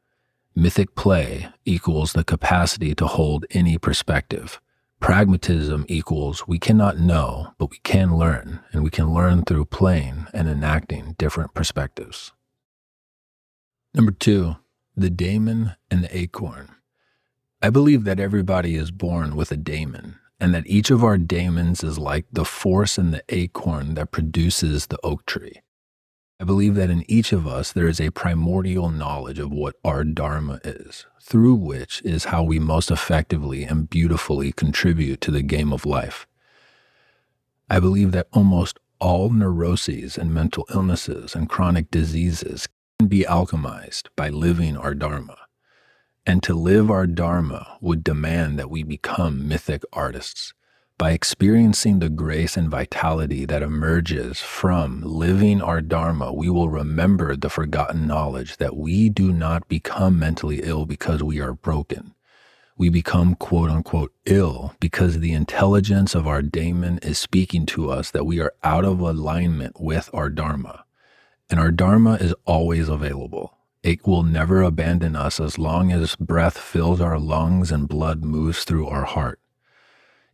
Mythic 0.56 0.94
play 0.94 1.50
equals 1.66 2.14
the 2.14 2.24
capacity 2.24 2.94
to 2.96 3.08
hold 3.08 3.46
any 3.52 3.80
perspective. 3.80 4.62
Pragmatism 5.00 5.84
equals 5.90 6.48
we 6.48 6.60
cannot 6.60 7.00
know, 7.00 7.54
but 7.58 7.72
we 7.72 7.80
can 7.80 8.16
learn, 8.16 8.60
and 8.72 8.84
we 8.84 8.92
can 8.92 9.12
learn 9.12 9.44
through 9.44 9.66
playing 9.66 10.28
and 10.32 10.48
enacting 10.48 11.16
different 11.18 11.56
perspectives. 11.56 12.34
Number 13.96 14.12
two, 14.12 14.58
the 14.96 15.10
daemon 15.10 15.76
and 15.90 16.04
the 16.04 16.16
acorn. 16.16 16.70
I 17.60 17.72
believe 17.72 18.04
that 18.04 18.20
everybody 18.20 18.76
is 18.76 18.92
born 18.92 19.36
with 19.36 19.52
a 19.52 19.58
daemon, 19.58 20.20
and 20.40 20.54
that 20.54 20.68
each 20.68 20.92
of 20.92 21.04
our 21.04 21.18
daemons 21.18 21.84
is 21.84 21.98
like 21.98 22.28
the 22.32 22.46
force 22.46 23.00
in 23.00 23.10
the 23.10 23.24
acorn 23.30 23.96
that 23.96 24.12
produces 24.12 24.86
the 24.86 25.00
oak 25.04 25.26
tree. 25.26 25.63
I 26.44 26.46
believe 26.46 26.76
that 26.76 26.90
in 26.90 27.10
each 27.10 27.32
of 27.32 27.48
us 27.48 27.72
there 27.72 27.88
is 27.88 28.02
a 28.02 28.10
primordial 28.10 28.90
knowledge 28.90 29.40
of 29.40 29.54
what 29.54 29.78
our 29.86 30.04
Dharma 30.04 30.60
is, 30.66 31.06
through 31.22 31.56
which 31.56 32.02
is 32.04 32.26
how 32.26 32.44
we 32.44 32.60
most 32.60 32.92
effectively 32.92 33.64
and 33.64 33.90
beautifully 33.90 34.52
contribute 34.52 35.22
to 35.22 35.32
the 35.32 35.42
game 35.42 35.72
of 35.72 35.86
life. 35.86 36.28
I 37.70 37.80
believe 37.80 38.12
that 38.12 38.28
almost 38.34 38.78
all 39.00 39.30
neuroses 39.30 40.18
and 40.18 40.34
mental 40.34 40.66
illnesses 40.76 41.34
and 41.34 41.48
chronic 41.48 41.90
diseases 41.90 42.68
can 43.00 43.08
be 43.08 43.24
alchemized 43.24 44.10
by 44.18 44.28
living 44.28 44.76
our 44.76 44.94
Dharma. 44.94 45.38
And 46.26 46.44
to 46.44 46.54
live 46.54 46.92
our 46.92 47.08
Dharma 47.08 47.78
would 47.80 48.04
demand 48.04 48.60
that 48.60 48.70
we 48.70 48.84
become 48.84 49.48
mythic 49.48 49.84
artists 49.94 50.54
by 50.98 51.12
experiencing 51.12 52.00
the 52.00 52.10
grace 52.10 52.56
and 52.56 52.70
vitality 52.70 53.46
that 53.46 53.64
emerges 53.64 54.40
from 54.40 55.02
living 55.02 55.62
our 55.62 55.82
Dharma, 55.82 56.32
we 56.32 56.50
will 56.50 56.70
remember 56.70 57.36
the 57.36 57.50
forgotten 57.50 58.08
knowledge 58.08 58.58
that 58.58 58.78
we 58.78 59.10
do 59.10 59.34
not 59.34 59.68
become 59.68 60.20
mentally 60.20 60.62
ill 60.64 60.86
because 60.86 61.24
we 61.24 61.40
are 61.40 61.54
broken. 61.54 62.14
We 62.78 62.90
become 62.90 63.36
quote 63.36 63.70
unquote 63.70 64.14
ill 64.26 64.76
because 64.80 65.20
the 65.20 65.34
intelligence 65.34 66.16
of 66.16 66.28
our 66.28 66.42
daemon 66.42 67.00
is 67.00 67.18
speaking 67.18 67.66
to 67.68 67.90
us 67.92 68.12
that 68.12 68.26
we 68.26 68.40
are 68.40 68.54
out 68.64 68.86
of 68.86 69.00
alignment 69.00 69.80
with 69.80 70.10
our 70.14 70.30
Dharma. 70.30 70.86
And 71.50 71.60
our 71.60 71.72
Dharma 71.72 72.16
is 72.16 72.34
always 72.46 72.90
available. 72.90 73.58
It 73.84 74.08
will 74.08 74.24
never 74.24 74.62
abandon 74.62 75.16
us 75.16 75.40
as 75.40 75.60
long 75.60 75.92
as 75.92 76.16
breath 76.16 76.58
fills 76.58 77.02
our 77.02 77.20
lungs 77.20 77.72
and 77.72 77.88
blood 77.88 78.24
moves 78.24 78.64
through 78.64 78.88
our 78.88 79.06
heart. 79.06 79.40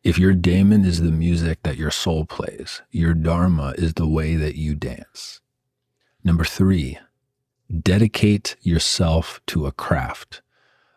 If 0.01 0.17
your 0.17 0.33
daemon 0.33 0.85
is 0.85 1.01
the 1.01 1.11
music 1.11 1.63
that 1.63 1.75
your 1.75 1.91
soul 1.91 2.25
plays, 2.25 2.81
your 2.89 3.13
dharma 3.13 3.73
is 3.77 3.95
the 3.95 4.07
way 4.07 4.35
that 4.35 4.55
you 4.55 4.73
dance. 4.73 5.41
Number 6.23 6.45
three, 6.45 6.97
dedicate 7.81 8.55
yourself 8.61 9.41
to 9.47 9.65
a 9.65 9.73
craft. 9.73 10.41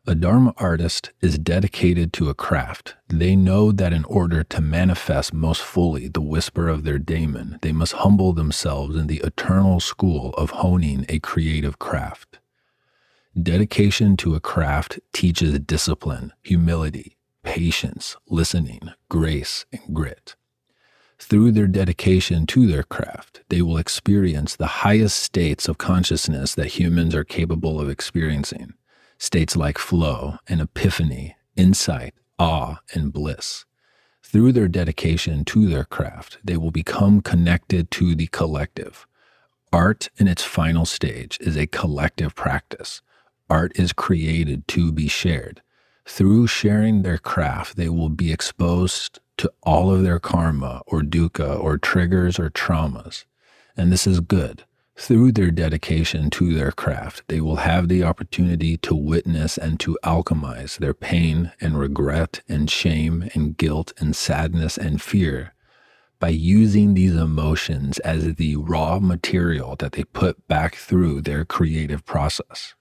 A 0.04 0.16
Dharma 0.16 0.52
artist 0.56 1.12
is 1.20 1.38
dedicated 1.38 2.12
to 2.14 2.28
a 2.28 2.34
craft. 2.34 2.96
They 3.08 3.36
know 3.36 3.70
that 3.70 3.92
in 3.92 4.04
order 4.04 4.42
to 4.42 4.60
manifest 4.60 5.32
most 5.32 5.62
fully 5.62 6.08
the 6.08 6.20
whisper 6.20 6.68
of 6.68 6.82
their 6.82 6.98
daemon, 6.98 7.60
they 7.62 7.70
must 7.70 7.92
humble 7.92 8.32
themselves 8.32 8.96
in 8.96 9.06
the 9.06 9.20
eternal 9.24 9.78
school 9.78 10.30
of 10.34 10.50
honing 10.50 11.06
a 11.08 11.20
creative 11.20 11.78
craft. 11.78 12.40
Dedication 13.40 14.16
to 14.18 14.34
a 14.34 14.40
craft 14.40 14.98
teaches 15.12 15.56
discipline, 15.60 16.32
humility, 16.42 17.16
patience, 17.42 18.16
listening, 18.28 18.80
grace, 19.08 19.66
and 19.72 19.94
grit. 19.94 20.36
Through 21.18 21.52
their 21.52 21.68
dedication 21.68 22.46
to 22.48 22.66
their 22.66 22.82
craft, 22.82 23.42
they 23.48 23.62
will 23.62 23.76
experience 23.78 24.56
the 24.56 24.82
highest 24.82 25.20
states 25.20 25.68
of 25.68 25.78
consciousness 25.78 26.54
that 26.56 26.78
humans 26.78 27.14
are 27.14 27.24
capable 27.24 27.80
of 27.80 27.88
experiencing 27.88 28.74
states 29.22 29.54
like 29.54 29.78
flow 29.78 30.34
and 30.48 30.60
epiphany, 30.60 31.36
insight, 31.54 32.12
awe, 32.40 32.80
and 32.92 33.12
bliss. 33.12 33.64
Through 34.20 34.50
their 34.50 34.66
dedication 34.66 35.44
to 35.44 35.68
their 35.68 35.84
craft, 35.84 36.38
they 36.42 36.56
will 36.56 36.72
become 36.72 37.20
connected 37.20 37.88
to 37.92 38.16
the 38.16 38.26
collective. 38.26 39.06
Art 39.72 40.08
in 40.16 40.26
its 40.26 40.42
final 40.42 40.84
stage 40.84 41.38
is 41.40 41.56
a 41.56 41.68
collective 41.68 42.34
practice. 42.34 43.00
Art 43.48 43.70
is 43.76 43.92
created 43.92 44.66
to 44.68 44.90
be 44.90 45.06
shared. 45.06 45.62
Through 46.04 46.48
sharing 46.48 47.02
their 47.02 47.18
craft, 47.18 47.76
they 47.76 47.88
will 47.88 48.08
be 48.08 48.32
exposed 48.32 49.20
to 49.38 49.52
all 49.62 49.92
of 49.92 50.02
their 50.02 50.18
karma 50.18 50.82
or 50.86 51.00
dukkha 51.00 51.58
or 51.58 51.78
triggers 51.78 52.38
or 52.38 52.50
traumas. 52.50 53.24
And 53.76 53.92
this 53.92 54.06
is 54.06 54.20
good. 54.20 54.64
Through 54.96 55.32
their 55.32 55.50
dedication 55.50 56.28
to 56.30 56.52
their 56.52 56.70
craft, 56.70 57.22
they 57.28 57.40
will 57.40 57.56
have 57.56 57.88
the 57.88 58.04
opportunity 58.04 58.76
to 58.78 58.94
witness 58.94 59.56
and 59.56 59.80
to 59.80 59.98
alchemize 60.04 60.78
their 60.78 60.92
pain 60.94 61.52
and 61.60 61.78
regret 61.78 62.42
and 62.48 62.70
shame 62.70 63.28
and 63.34 63.56
guilt 63.56 63.92
and 63.98 64.14
sadness 64.14 64.76
and 64.76 65.00
fear 65.00 65.54
by 66.20 66.28
using 66.28 66.94
these 66.94 67.16
emotions 67.16 67.98
as 68.00 68.34
the 68.34 68.54
raw 68.56 69.00
material 69.00 69.76
that 69.76 69.92
they 69.92 70.04
put 70.04 70.46
back 70.46 70.76
through 70.76 71.22
their 71.22 71.44
creative 71.44 72.04
process. 72.04 72.74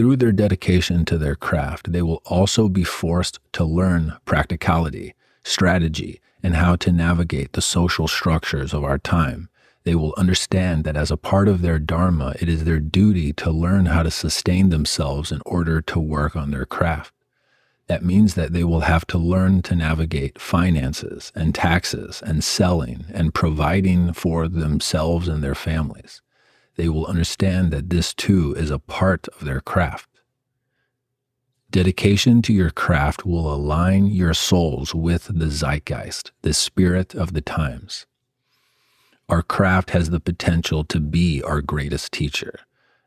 Through 0.00 0.16
their 0.16 0.32
dedication 0.32 1.04
to 1.04 1.18
their 1.18 1.34
craft, 1.34 1.92
they 1.92 2.00
will 2.00 2.22
also 2.24 2.70
be 2.70 2.84
forced 2.84 3.38
to 3.52 3.66
learn 3.66 4.16
practicality, 4.24 5.14
strategy, 5.44 6.22
and 6.42 6.56
how 6.56 6.76
to 6.76 6.90
navigate 6.90 7.52
the 7.52 7.60
social 7.60 8.08
structures 8.08 8.72
of 8.72 8.82
our 8.82 8.96
time. 8.96 9.50
They 9.84 9.94
will 9.94 10.14
understand 10.16 10.84
that 10.84 10.96
as 10.96 11.10
a 11.10 11.18
part 11.18 11.48
of 11.48 11.60
their 11.60 11.78
Dharma, 11.78 12.34
it 12.40 12.48
is 12.48 12.64
their 12.64 12.80
duty 12.80 13.34
to 13.34 13.50
learn 13.50 13.84
how 13.84 14.02
to 14.02 14.10
sustain 14.10 14.70
themselves 14.70 15.30
in 15.30 15.42
order 15.44 15.82
to 15.82 16.00
work 16.00 16.34
on 16.34 16.50
their 16.50 16.64
craft. 16.64 17.12
That 17.86 18.02
means 18.02 18.36
that 18.36 18.54
they 18.54 18.64
will 18.64 18.80
have 18.80 19.06
to 19.08 19.18
learn 19.18 19.60
to 19.64 19.76
navigate 19.76 20.40
finances 20.40 21.30
and 21.34 21.54
taxes 21.54 22.22
and 22.24 22.42
selling 22.42 23.04
and 23.12 23.34
providing 23.34 24.14
for 24.14 24.48
themselves 24.48 25.28
and 25.28 25.44
their 25.44 25.54
families 25.54 26.22
they 26.80 26.88
will 26.88 27.04
understand 27.04 27.70
that 27.70 27.90
this 27.90 28.14
too 28.14 28.54
is 28.56 28.70
a 28.70 28.78
part 28.78 29.28
of 29.28 29.44
their 29.44 29.60
craft. 29.60 30.08
Dedication 31.70 32.40
to 32.40 32.54
your 32.54 32.70
craft 32.70 33.26
will 33.26 33.52
align 33.52 34.06
your 34.06 34.32
souls 34.32 34.94
with 34.94 35.24
the 35.30 35.50
zeitgeist, 35.50 36.32
the 36.40 36.54
spirit 36.54 37.14
of 37.14 37.34
the 37.34 37.42
times. 37.42 38.06
Our 39.28 39.42
craft 39.42 39.90
has 39.90 40.08
the 40.08 40.20
potential 40.20 40.82
to 40.84 41.00
be 41.00 41.42
our 41.42 41.60
greatest 41.60 42.12
teacher, 42.12 42.60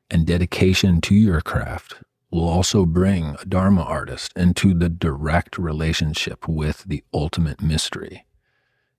and 0.07 0.27
dedication 0.27 1.01
to 1.01 1.15
your 1.15 1.41
craft 1.41 1.95
will 2.29 2.47
also 2.47 2.85
bring 2.85 3.35
a 3.41 3.45
Dharma 3.45 3.81
artist 3.81 4.33
into 4.35 4.75
the 4.75 4.89
direct 4.89 5.57
relationship 5.57 6.47
with 6.47 6.83
the 6.83 7.03
ultimate 7.11 7.59
mystery. 7.59 8.27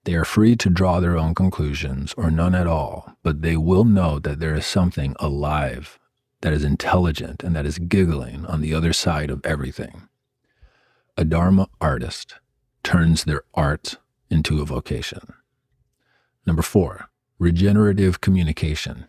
They 0.05 0.15
are 0.15 0.25
free 0.25 0.55
to 0.57 0.69
draw 0.69 1.01
their 1.01 1.17
own 1.17 1.35
conclusions 1.35 2.13
or 2.17 2.31
none 2.31 2.55
at 2.55 2.67
all, 2.67 3.17
but 3.23 3.41
they 3.41 3.57
will 3.57 3.85
know 3.85 4.19
that 4.19 4.39
there 4.39 4.55
is 4.55 4.67
something 4.67 5.17
alive, 5.19 5.99
that 6.43 6.53
is 6.53 6.63
intelligent, 6.63 7.43
and 7.43 7.57
that 7.57 7.65
is 7.65 7.79
giggling 7.79 8.45
on 8.45 8.61
the 8.61 8.75
other 8.75 8.93
side 8.93 9.31
of 9.31 9.45
everything. 9.45 10.09
A 11.17 11.25
Dharma 11.25 11.69
artist 11.81 12.35
turns 12.83 13.25
their 13.25 13.43
art 13.55 13.97
into 14.29 14.61
a 14.61 14.67
vocation. 14.67 15.33
Number 16.47 16.63
four, 16.63 17.09
Regenerative 17.39 18.21
communication. 18.21 19.07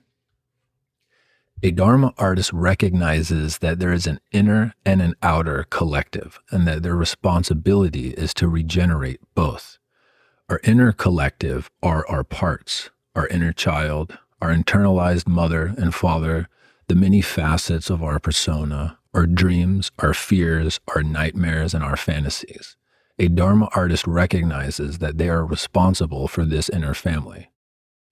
A 1.61 1.71
Dharma 1.71 2.13
artist 2.17 2.51
recognizes 2.51 3.59
that 3.59 3.79
there 3.79 3.93
is 3.93 4.07
an 4.07 4.19
inner 4.31 4.73
and 4.85 5.01
an 5.01 5.13
outer 5.21 5.65
collective, 5.69 6.39
and 6.49 6.67
that 6.67 6.83
their 6.83 6.95
responsibility 6.95 8.09
is 8.09 8.33
to 8.35 8.47
regenerate 8.47 9.19
both. 9.35 9.77
Our 10.47 10.59
inner 10.63 10.91
collective 10.91 11.71
are 11.81 12.07
our 12.07 12.23
parts, 12.23 12.91
our 13.15 13.27
inner 13.29 13.51
child, 13.51 14.19
our 14.39 14.53
internalized 14.53 15.27
mother 15.27 15.73
and 15.75 15.93
father, 15.93 16.49
the 16.87 16.93
many 16.93 17.19
facets 17.21 17.89
of 17.89 18.03
our 18.03 18.19
persona, 18.19 18.99
our 19.15 19.25
dreams, 19.25 19.91
our 19.97 20.13
fears, 20.13 20.79
our 20.93 21.01
nightmares, 21.01 21.73
and 21.73 21.83
our 21.83 21.97
fantasies. 21.97 22.77
A 23.17 23.27
Dharma 23.27 23.69
artist 23.73 24.05
recognizes 24.05 24.99
that 24.99 25.17
they 25.17 25.29
are 25.29 25.43
responsible 25.43 26.27
for 26.27 26.45
this 26.45 26.69
inner 26.69 26.93
family. 26.93 27.49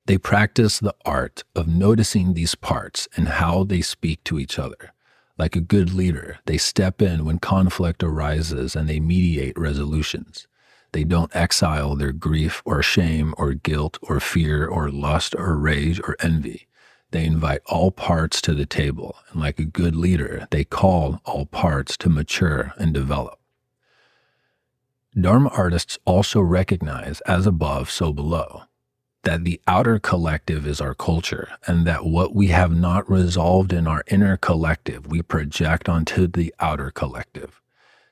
They 0.07 0.17
practice 0.17 0.79
the 0.79 0.95
art 1.05 1.43
of 1.55 1.67
noticing 1.67 2.33
these 2.33 2.55
parts 2.55 3.07
and 3.15 3.27
how 3.27 3.63
they 3.63 3.81
speak 3.81 4.23
to 4.23 4.39
each 4.39 4.57
other. 4.57 4.93
Like 5.37 5.55
a 5.55 5.61
good 5.61 5.93
leader, 5.93 6.39
they 6.45 6.57
step 6.57 6.99
in 6.99 7.25
when 7.25 7.37
conflict 7.37 8.01
arises 8.01 8.75
and 8.75 8.89
they 8.89 8.99
mediate 8.99 9.57
resolutions. 9.57 10.47
They 10.93 11.03
don't 11.03 11.35
exile 11.35 11.95
their 11.95 12.12
grief 12.12 12.62
or 12.65 12.81
shame 12.83 13.33
or 13.38 13.53
guilt 13.53 13.97
or 14.03 14.19
fear 14.19 14.65
or 14.67 14.89
lust 14.89 15.35
or 15.35 15.57
rage 15.57 16.00
or 16.00 16.15
envy. 16.19 16.67
They 17.09 17.25
invite 17.25 17.62
all 17.65 17.91
parts 17.91 18.41
to 18.41 18.53
the 18.53 18.65
table, 18.67 19.17
and 19.29 19.41
like 19.41 19.59
a 19.59 19.65
good 19.65 19.95
leader, 19.95 20.47
they 20.51 20.63
call 20.63 21.19
all 21.25 21.45
parts 21.47 21.97
to 21.97 22.09
mature 22.09 22.73
and 22.77 22.93
develop. 22.93 23.39
Dharma 25.19 25.50
artists 25.50 25.97
also 26.05 26.41
recognize, 26.41 27.21
as 27.21 27.45
above, 27.45 27.89
so 27.89 28.13
below, 28.13 28.63
that 29.23 29.43
the 29.43 29.62
outer 29.67 30.00
collective 30.00 30.67
is 30.67 30.81
our 30.81 30.93
culture, 30.93 31.50
and 31.65 31.85
that 31.88 32.05
what 32.05 32.35
we 32.35 32.47
have 32.47 32.75
not 32.75 33.09
resolved 33.09 33.73
in 33.73 33.88
our 33.88 34.03
inner 34.07 34.38
collective, 34.38 35.07
we 35.07 35.21
project 35.21 35.89
onto 35.89 36.27
the 36.27 36.53
outer 36.59 36.91
collective. 36.91 37.62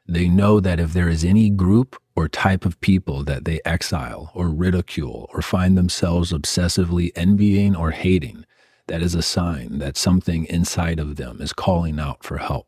They 0.08 0.28
know 0.28 0.60
that 0.60 0.80
if 0.80 0.94
there 0.94 1.10
is 1.10 1.24
any 1.24 1.50
group 1.50 2.01
or 2.16 2.28
type 2.28 2.66
of 2.66 2.80
people 2.82 3.24
that 3.24 3.46
they 3.46 3.62
exile 3.64 4.32
or 4.36 4.50
ridicule 4.50 5.30
or 5.34 5.42
find 5.42 5.78
themselves 5.78 6.34
obsessively 6.34 7.12
envying 7.16 7.76
or 7.76 7.92
hating, 7.92 8.46
that 8.88 9.02
is 9.02 9.16
a 9.16 9.22
sign 9.22 9.80
that 9.80 9.96
something 9.96 10.46
inside 10.46 11.00
of 11.00 11.16
them 11.16 11.42
is 11.42 11.54
calling 11.54 12.00
out 12.00 12.24
for 12.24 12.38
help. 12.40 12.68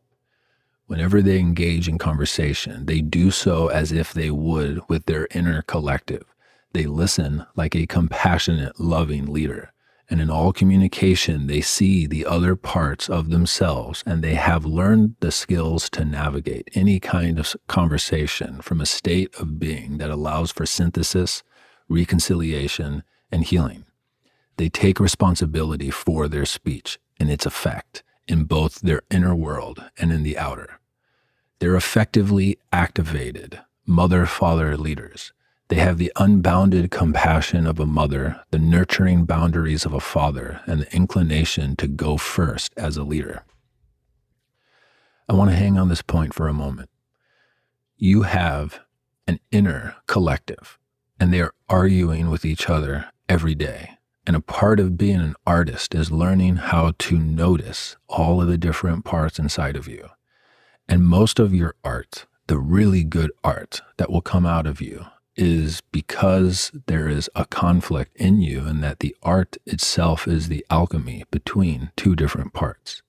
Whenever 0.86 1.20
they 1.20 1.38
engage 1.38 1.88
in 1.88 1.98
conversation, 1.98 2.86
they 2.86 3.02
do 3.02 3.30
so 3.30 3.68
as 3.68 3.92
if 3.92 4.14
they 4.14 4.30
would 4.30 4.80
with 4.88 5.04
their 5.04 5.28
inner 5.32 5.60
collective. 5.62 6.24
They 6.72 6.86
listen 6.86 7.44
like 7.54 7.76
a 7.76 7.86
compassionate, 7.86 8.80
loving 8.80 9.26
leader. 9.26 9.73
And 10.10 10.20
in 10.20 10.30
all 10.30 10.52
communication, 10.52 11.46
they 11.46 11.60
see 11.60 12.06
the 12.06 12.26
other 12.26 12.56
parts 12.56 13.08
of 13.08 13.30
themselves 13.30 14.02
and 14.06 14.22
they 14.22 14.34
have 14.34 14.66
learned 14.66 15.16
the 15.20 15.32
skills 15.32 15.88
to 15.90 16.04
navigate 16.04 16.68
any 16.74 17.00
kind 17.00 17.38
of 17.38 17.56
conversation 17.68 18.60
from 18.60 18.80
a 18.80 18.86
state 18.86 19.34
of 19.36 19.58
being 19.58 19.98
that 19.98 20.10
allows 20.10 20.52
for 20.52 20.66
synthesis, 20.66 21.42
reconciliation, 21.88 23.02
and 23.32 23.44
healing. 23.44 23.84
They 24.56 24.68
take 24.68 25.00
responsibility 25.00 25.90
for 25.90 26.28
their 26.28 26.46
speech 26.46 26.98
and 27.18 27.30
its 27.30 27.46
effect 27.46 28.02
in 28.28 28.44
both 28.44 28.80
their 28.80 29.02
inner 29.10 29.34
world 29.34 29.84
and 29.98 30.12
in 30.12 30.22
the 30.22 30.38
outer. 30.38 30.80
They're 31.58 31.76
effectively 31.76 32.58
activated 32.72 33.60
mother 33.86 34.26
father 34.26 34.76
leaders. 34.76 35.32
They 35.68 35.76
have 35.76 35.96
the 35.96 36.12
unbounded 36.16 36.90
compassion 36.90 37.66
of 37.66 37.80
a 37.80 37.86
mother, 37.86 38.40
the 38.50 38.58
nurturing 38.58 39.24
boundaries 39.24 39.86
of 39.86 39.94
a 39.94 40.00
father, 40.00 40.60
and 40.66 40.82
the 40.82 40.94
inclination 40.94 41.74
to 41.76 41.88
go 41.88 42.18
first 42.18 42.74
as 42.76 42.96
a 42.96 43.04
leader. 43.04 43.44
I 45.26 45.32
want 45.32 45.50
to 45.50 45.56
hang 45.56 45.78
on 45.78 45.88
this 45.88 46.02
point 46.02 46.34
for 46.34 46.48
a 46.48 46.52
moment. 46.52 46.90
You 47.96 48.22
have 48.22 48.80
an 49.26 49.40
inner 49.50 49.96
collective, 50.06 50.78
and 51.18 51.32
they 51.32 51.40
are 51.40 51.54
arguing 51.70 52.28
with 52.28 52.44
each 52.44 52.68
other 52.68 53.06
every 53.26 53.54
day. 53.54 53.90
And 54.26 54.36
a 54.36 54.40
part 54.40 54.80
of 54.80 54.98
being 54.98 55.20
an 55.20 55.34
artist 55.46 55.94
is 55.94 56.10
learning 56.10 56.56
how 56.56 56.92
to 56.98 57.18
notice 57.18 57.96
all 58.08 58.42
of 58.42 58.48
the 58.48 58.58
different 58.58 59.04
parts 59.04 59.38
inside 59.38 59.76
of 59.76 59.88
you. 59.88 60.08
And 60.88 61.06
most 61.06 61.38
of 61.38 61.54
your 61.54 61.74
art, 61.82 62.26
the 62.46 62.58
really 62.58 63.04
good 63.04 63.30
art 63.42 63.80
that 63.96 64.10
will 64.10 64.20
come 64.20 64.44
out 64.44 64.66
of 64.66 64.82
you, 64.82 65.06
is 65.36 65.80
because 65.92 66.70
there 66.86 67.08
is 67.08 67.28
a 67.34 67.44
conflict 67.46 68.16
in 68.16 68.40
you, 68.40 68.60
and 68.66 68.82
that 68.82 69.00
the 69.00 69.16
art 69.22 69.56
itself 69.66 70.28
is 70.28 70.48
the 70.48 70.64
alchemy 70.70 71.24
between 71.30 71.90
two 71.96 72.14
different 72.14 72.52
parts. 72.52 73.02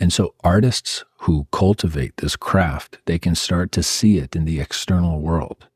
And 0.00 0.12
so, 0.12 0.34
artists 0.44 1.04
who 1.20 1.46
cultivate 1.50 2.18
this 2.18 2.36
craft, 2.36 2.98
they 3.06 3.18
can 3.18 3.34
start 3.34 3.72
to 3.72 3.82
see 3.82 4.18
it 4.18 4.36
in 4.36 4.44
the 4.44 4.60
external 4.60 5.20
world 5.20 5.66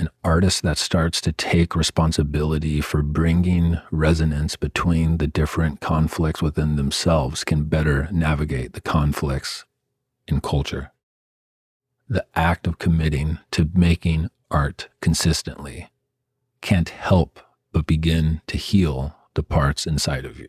an 0.00 0.08
artist 0.24 0.62
that 0.62 0.78
starts 0.78 1.20
to 1.20 1.30
take 1.30 1.76
responsibility 1.76 2.80
for 2.80 3.02
bringing 3.02 3.78
resonance 3.90 4.56
between 4.56 5.18
the 5.18 5.26
different 5.26 5.80
conflicts 5.80 6.40
within 6.40 6.76
themselves 6.76 7.44
can 7.44 7.64
better 7.64 8.08
navigate 8.10 8.72
the 8.72 8.80
conflicts 8.80 9.66
in 10.26 10.40
culture. 10.40 10.90
The 12.08 12.24
act 12.34 12.66
of 12.66 12.78
committing 12.78 13.40
to 13.50 13.68
making 13.74 14.30
art 14.50 14.88
consistently 15.00 15.88
can't 16.60 16.90
help 16.90 17.40
but 17.72 17.86
begin 17.86 18.40
to 18.46 18.56
heal 18.56 19.14
the 19.34 19.42
parts 19.42 19.86
inside 19.86 20.24
of 20.24 20.38
you. 20.38 20.48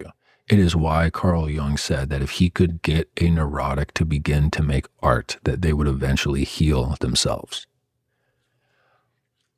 It 0.49 0.59
is 0.59 0.75
why 0.75 1.09
Carl 1.09 1.49
Jung 1.49 1.77
said 1.77 2.09
that 2.09 2.21
if 2.21 2.31
he 2.31 2.49
could 2.49 2.81
get 2.81 3.09
a 3.21 3.29
neurotic 3.29 3.93
to 3.93 4.03
begin 4.03 4.51
to 4.51 4.63
make 4.63 4.87
art, 5.01 5.37
that 5.43 5.61
they 5.61 5.71
would 5.71 5.87
eventually 5.87 6.43
heal 6.43 6.97
themselves. 6.99 7.67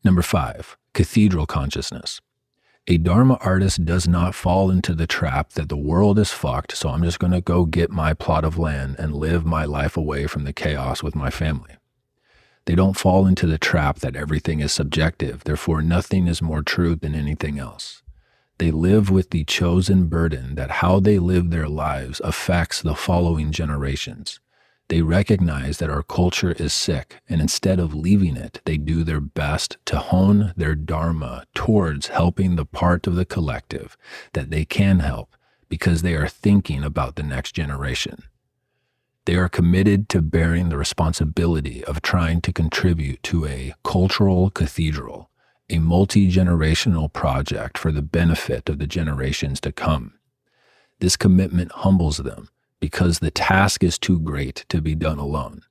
Number 0.04 0.22
five, 0.22 0.78
cathedral 0.94 1.48
consciousness. 1.48 2.22
A 2.86 2.98
Dharma 2.98 3.38
artist 3.40 3.86
does 3.86 4.10
not 4.10 4.36
fall 4.36 4.70
into 4.70 4.94
the 4.94 5.08
trap 5.08 5.54
that 5.54 5.70
the 5.70 5.78
world 5.78 6.20
is 6.20 6.32
fucked, 6.32 6.76
so 6.76 6.90
I'm 6.90 7.02
just 7.02 7.18
going 7.18 7.32
to 7.32 7.40
go 7.40 7.66
get 7.66 7.90
my 7.90 8.14
plot 8.14 8.44
of 8.44 8.60
land 8.60 8.98
and 9.00 9.16
live 9.16 9.46
my 9.46 9.64
life 9.64 9.96
away 9.96 10.28
from 10.28 10.44
the 10.44 10.52
chaos 10.52 11.02
with 11.02 11.16
my 11.16 11.30
family. 11.30 11.78
They 12.66 12.76
don't 12.76 12.98
fall 12.98 13.28
into 13.28 13.46
the 13.46 13.58
trap 13.58 14.00
that 14.00 14.16
everything 14.16 14.62
is 14.62 14.72
subjective, 14.72 15.44
therefore, 15.44 15.82
nothing 15.82 16.28
is 16.28 16.42
more 16.42 16.64
true 16.64 16.96
than 16.96 17.14
anything 17.14 17.60
else. 17.60 18.04
They 18.58 18.72
live 18.72 19.10
with 19.10 19.32
the 19.32 19.44
chosen 19.44 20.08
burden 20.08 20.56
that 20.56 20.72
how 20.72 21.00
they 21.00 21.20
live 21.20 21.50
their 21.50 21.68
lives 21.68 22.22
affects 22.24 22.82
the 22.82 22.96
following 22.96 23.52
generations. 23.52 24.40
They 24.90 25.02
recognize 25.02 25.80
that 25.80 25.90
our 25.90 26.04
culture 26.04 26.52
is 26.52 26.74
sick, 26.74 27.22
and 27.28 27.42
instead 27.42 27.80
of 27.80 27.96
leaving 27.96 28.38
it, 28.38 28.62
they 28.66 28.78
do 28.78 29.04
their 29.04 29.22
best 29.22 29.78
to 29.86 29.98
hone 29.98 30.54
their 30.56 30.76
dharma 30.76 31.46
towards 31.56 32.08
helping 32.08 32.56
the 32.56 32.66
part 32.66 33.08
of 33.08 33.16
the 33.16 33.26
collective 33.26 33.98
that 34.34 34.52
they 34.52 34.66
can 34.66 35.00
help 35.00 35.36
because 35.68 36.02
they 36.02 36.16
are 36.16 36.28
thinking 36.28 36.84
about 36.84 37.16
the 37.16 37.24
next 37.24 37.54
generation. 37.54 38.24
They 39.26 39.36
are 39.36 39.48
committed 39.48 40.10
to 40.10 40.22
bearing 40.22 40.68
the 40.68 40.78
responsibility 40.78 41.84
of 41.86 42.02
trying 42.02 42.42
to 42.42 42.52
contribute 42.52 43.24
to 43.24 43.46
a 43.46 43.74
cultural 43.84 44.50
cathedral, 44.50 45.30
a 45.70 45.80
multi 45.80 46.30
generational 46.30 47.12
project 47.12 47.78
for 47.78 47.92
the 47.92 48.02
benefit 48.02 48.68
of 48.68 48.80
the 48.80 48.88
generations 48.88 49.62
to 49.62 49.72
come. 49.72 50.16
This 51.00 51.16
commitment 51.16 51.72
humbles 51.72 52.18
them 52.18 52.50
because 52.82 53.20
the 53.20 53.32
task 53.32 53.82
is 53.82 53.98
too 53.98 54.20
great 54.20 54.66
to 54.68 54.82
be 54.82 54.94
done 54.94 55.20
alone. 55.20 55.62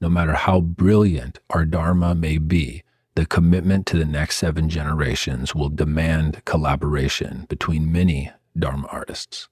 No 0.00 0.08
matter 0.08 0.34
how 0.34 0.60
brilliant 0.60 1.40
our 1.50 1.64
Dharma 1.64 2.14
may 2.14 2.38
be, 2.38 2.84
the 3.16 3.26
commitment 3.26 3.86
to 3.86 3.98
the 3.98 4.04
next 4.04 4.36
seven 4.36 4.68
generations 4.68 5.52
will 5.52 5.68
demand 5.68 6.44
collaboration 6.44 7.46
between 7.48 7.90
many 7.90 8.30
Dharma 8.56 8.86
artists. 8.86 9.48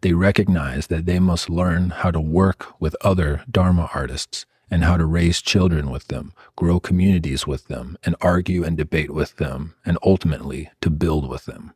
They 0.00 0.12
recognize 0.12 0.86
that 0.86 1.06
they 1.06 1.18
must 1.18 1.50
learn 1.50 1.90
how 1.90 2.10
to 2.10 2.20
work 2.20 2.80
with 2.80 2.96
other 3.02 3.44
Dharma 3.50 3.90
artists 3.94 4.46
and 4.70 4.84
how 4.84 4.96
to 4.96 5.04
raise 5.04 5.42
children 5.42 5.90
with 5.90 6.06
them, 6.08 6.32
grow 6.56 6.80
communities 6.80 7.46
with 7.46 7.66
them, 7.66 7.98
and 8.04 8.14
argue 8.20 8.64
and 8.64 8.76
debate 8.76 9.10
with 9.10 9.36
them, 9.36 9.74
and 9.84 9.98
ultimately 10.04 10.70
to 10.80 10.90
build 10.90 11.28
with 11.28 11.44
them. 11.44 11.72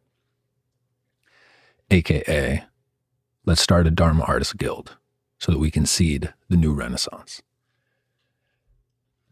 AKA, 1.90 2.64
Let's 3.46 3.60
start 3.60 3.86
a 3.86 3.90
Dharma 3.90 4.24
Artist 4.24 4.56
Guild 4.56 4.96
so 5.38 5.52
that 5.52 5.58
we 5.58 5.70
can 5.70 5.84
seed 5.84 6.32
the 6.48 6.56
new 6.56 6.72
renaissance. 6.72 7.42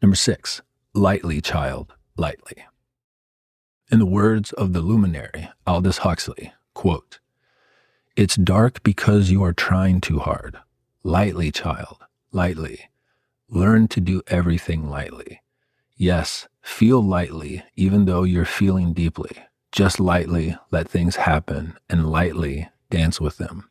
Number 0.02 0.16
six, 0.16 0.60
lightly, 0.92 1.40
child, 1.40 1.94
lightly. 2.18 2.66
In 3.90 4.00
the 4.00 4.06
words 4.06 4.52
of 4.52 4.74
the 4.74 4.82
luminary 4.82 5.48
Aldous 5.66 5.98
Huxley, 5.98 6.52
quote, 6.74 7.20
It's 8.14 8.36
dark 8.36 8.82
because 8.82 9.30
you 9.30 9.42
are 9.42 9.54
trying 9.54 10.02
too 10.02 10.18
hard. 10.18 10.58
Lightly, 11.02 11.50
child, 11.50 11.96
lightly. 12.30 12.90
Learn 13.48 13.88
to 13.88 14.02
do 14.02 14.20
everything 14.26 14.90
lightly. 14.90 15.40
Yes, 15.96 16.46
feel 16.60 17.02
lightly, 17.02 17.62
even 17.74 18.04
though 18.04 18.24
you're 18.24 18.44
feeling 18.44 18.92
deeply. 18.92 19.30
Just 19.70 19.98
lightly 19.98 20.58
let 20.70 20.90
things 20.90 21.16
happen 21.16 21.78
and 21.88 22.10
lightly 22.10 22.68
dance 22.90 23.18
with 23.18 23.38
them. 23.38 23.70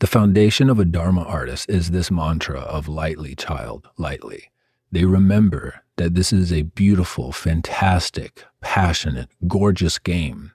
The 0.00 0.08
foundation 0.08 0.68
of 0.68 0.80
a 0.80 0.84
Dharma 0.84 1.22
artist 1.22 1.70
is 1.70 1.92
this 1.92 2.10
mantra 2.10 2.58
of 2.58 2.88
lightly, 2.88 3.36
child, 3.36 3.88
lightly. 3.98 4.50
They 4.90 5.04
remember 5.04 5.82
that 5.94 6.16
this 6.16 6.32
is 6.32 6.52
a 6.52 6.62
beautiful, 6.62 7.30
fantastic, 7.30 8.44
passionate, 8.60 9.28
gorgeous 9.46 10.00
game, 10.00 10.52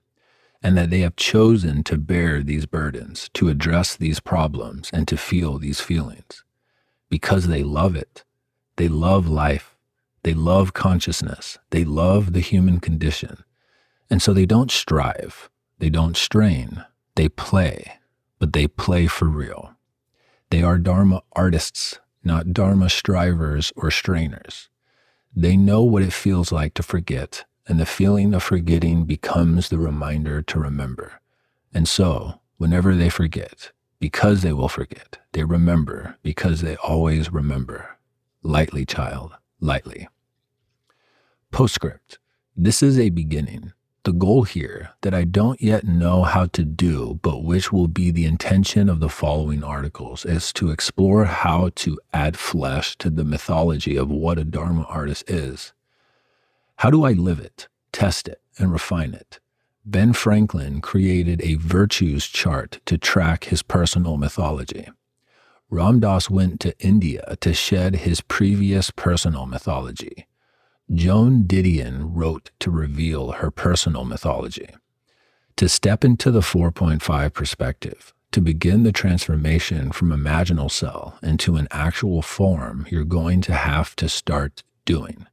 and 0.65 0.75
that 0.75 0.89
they 0.89 1.01
have 1.01 1.15
chosen 1.15 1.83
to 1.83 1.95
bear 1.95 2.41
these 2.41 2.65
burdens, 2.65 3.29
to 3.35 3.49
address 3.49 3.95
these 3.95 4.19
problems, 4.19 4.89
and 4.91 5.07
to 5.07 5.15
feel 5.15 5.59
these 5.59 5.79
feelings 5.79 6.43
because 7.07 7.45
they 7.45 7.61
love 7.61 7.95
it. 7.95 8.23
They 8.77 8.87
love 8.87 9.27
life. 9.27 9.77
They 10.23 10.33
love 10.33 10.73
consciousness. 10.73 11.59
They 11.69 11.85
love 11.85 12.33
the 12.33 12.39
human 12.39 12.79
condition. 12.79 13.43
And 14.09 14.23
so 14.23 14.33
they 14.33 14.47
don't 14.47 14.71
strive. 14.71 15.51
They 15.77 15.91
don't 15.91 16.17
strain. 16.17 16.83
They 17.13 17.29
play, 17.29 17.99
but 18.39 18.53
they 18.53 18.65
play 18.65 19.05
for 19.05 19.25
real. 19.25 19.75
They 20.49 20.63
are 20.63 20.79
Dharma 20.79 21.21
artists, 21.33 21.99
not 22.23 22.53
Dharma 22.53 22.89
strivers 22.89 23.71
or 23.75 23.91
strainers. 23.91 24.69
They 25.35 25.57
know 25.57 25.83
what 25.83 26.01
it 26.01 26.11
feels 26.11 26.51
like 26.51 26.73
to 26.73 26.81
forget, 26.81 27.45
and 27.67 27.79
the 27.79 27.85
feeling 27.85 28.33
of 28.33 28.43
forgetting 28.43 29.05
becomes 29.05 29.69
the 29.69 29.77
reminder 29.77 30.41
to 30.41 30.59
remember. 30.59 31.21
And 31.73 31.87
so, 31.87 32.41
whenever 32.57 32.95
they 32.95 33.09
forget, 33.09 33.71
because 33.99 34.41
they 34.41 34.53
will 34.53 34.69
forget, 34.69 35.19
they 35.31 35.43
remember 35.43 36.17
because 36.23 36.61
they 36.61 36.75
always 36.77 37.31
remember. 37.31 37.97
Lightly, 38.43 38.85
child, 38.85 39.33
lightly. 39.59 40.07
Postscript. 41.51 42.19
This 42.55 42.83
is 42.83 42.99
a 42.99 43.09
beginning 43.09 43.73
the 44.05 44.13
goal 44.13 44.43
here 44.43 44.91
that 45.01 45.15
I 45.15 45.23
don't 45.23 45.59
yet 45.59 45.83
know 45.83 46.21
how 46.21 46.45
to 46.45 46.63
do, 46.63 47.19
but 47.23 47.43
which 47.43 47.73
will 47.73 47.87
be 47.87 48.11
the 48.11 48.25
intention 48.25 48.87
of 48.87 48.99
the 48.99 49.09
following 49.09 49.63
articles, 49.63 50.25
is 50.25 50.53
to 50.53 50.69
explore 50.69 51.25
how 51.25 51.71
to 51.77 51.99
add 52.13 52.37
flesh 52.37 52.95
to 52.99 53.09
the 53.09 53.25
mythology 53.25 53.97
of 53.97 54.09
what 54.09 54.37
a 54.37 54.43
Dharma 54.43 54.83
artist 54.83 55.29
is. 55.29 55.73
How 56.77 56.89
do 56.89 57.03
I 57.03 57.13
live 57.13 57.39
it, 57.39 57.67
test 57.91 58.27
it, 58.27 58.41
and 58.57 58.71
refine 58.71 59.13
it? 59.13 59.39
Ben 59.85 60.13
Franklin 60.13 60.81
created 60.81 61.41
a 61.41 61.55
virtues 61.55 62.27
chart 62.27 62.79
to 62.85 62.97
track 62.97 63.45
his 63.45 63.61
personal 63.61 64.17
mythology. 64.17 64.89
Ram 65.69 65.99
Dass 65.99 66.29
went 66.29 66.59
to 66.61 66.77
India 66.79 67.37
to 67.41 67.53
shed 67.53 67.97
his 67.97 68.21
previous 68.21 68.91
personal 68.91 69.45
mythology. 69.45 70.27
Joan 70.93 71.43
Didion 71.43 72.11
wrote 72.13 72.51
to 72.59 72.71
reveal 72.71 73.33
her 73.33 73.51
personal 73.51 74.03
mythology. 74.03 74.69
To 75.57 75.69
step 75.69 76.03
into 76.03 76.29
the 76.29 76.41
4.5 76.41 77.33
perspective, 77.33 78.13
to 78.31 78.41
begin 78.41 78.83
the 78.83 78.91
transformation 78.91 79.91
from 79.91 80.09
imaginal 80.09 80.69
cell 80.69 81.17
into 81.23 81.55
an 81.55 81.67
actual 81.71 82.21
form, 82.21 82.85
you're 82.89 83.05
going 83.05 83.41
to 83.41 83.53
have 83.53 83.95
to 83.95 84.09
start 84.09 84.63
doing. 84.83 85.25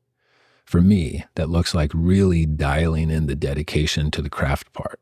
For 0.73 0.81
me, 0.81 1.27
that 1.35 1.51
looks 1.51 1.75
like 1.75 1.91
really 1.93 2.47
dialing 2.47 3.11
in 3.11 3.27
the 3.27 3.37
dedication 3.37 4.11
to 4.11 4.23
the 4.23 4.31
craft 4.31 4.73
part, 4.73 5.01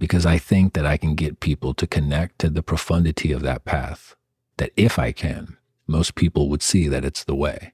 because 0.00 0.26
I 0.26 0.36
think 0.36 0.72
that 0.72 0.84
I 0.84 0.96
can 0.96 1.14
get 1.14 1.38
people 1.38 1.74
to 1.74 1.86
connect 1.86 2.40
to 2.40 2.50
the 2.50 2.60
profundity 2.60 3.30
of 3.30 3.42
that 3.42 3.64
path. 3.64 4.16
That 4.56 4.72
if 4.76 4.98
I 4.98 5.12
can, 5.12 5.58
most 5.86 6.16
people 6.16 6.48
would 6.48 6.60
see 6.60 6.88
that 6.88 7.04
it's 7.04 7.22
the 7.22 7.36
way. 7.36 7.72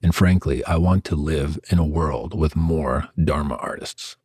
And 0.00 0.14
frankly, 0.14 0.64
I 0.64 0.76
want 0.76 1.02
to 1.06 1.16
live 1.16 1.58
in 1.70 1.80
a 1.80 1.84
world 1.84 2.38
with 2.38 2.54
more 2.54 3.08
Dharma 3.20 3.56
artists. 3.56 4.16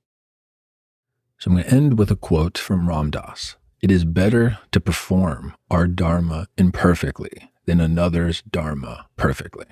So 1.39 1.49
I'm 1.49 1.55
going 1.55 1.67
to 1.67 1.73
end 1.73 1.97
with 1.97 2.11
a 2.11 2.15
quote 2.15 2.59
from 2.59 2.87
Ram 2.87 3.09
Dass. 3.09 3.55
It 3.81 3.89
is 3.89 4.05
better 4.05 4.59
to 4.71 4.79
perform 4.79 5.55
our 5.71 5.87
Dharma 5.87 6.45
imperfectly 6.59 7.49
than 7.65 7.81
another's 7.81 8.43
Dharma 8.43 9.07
perfectly. 9.15 9.65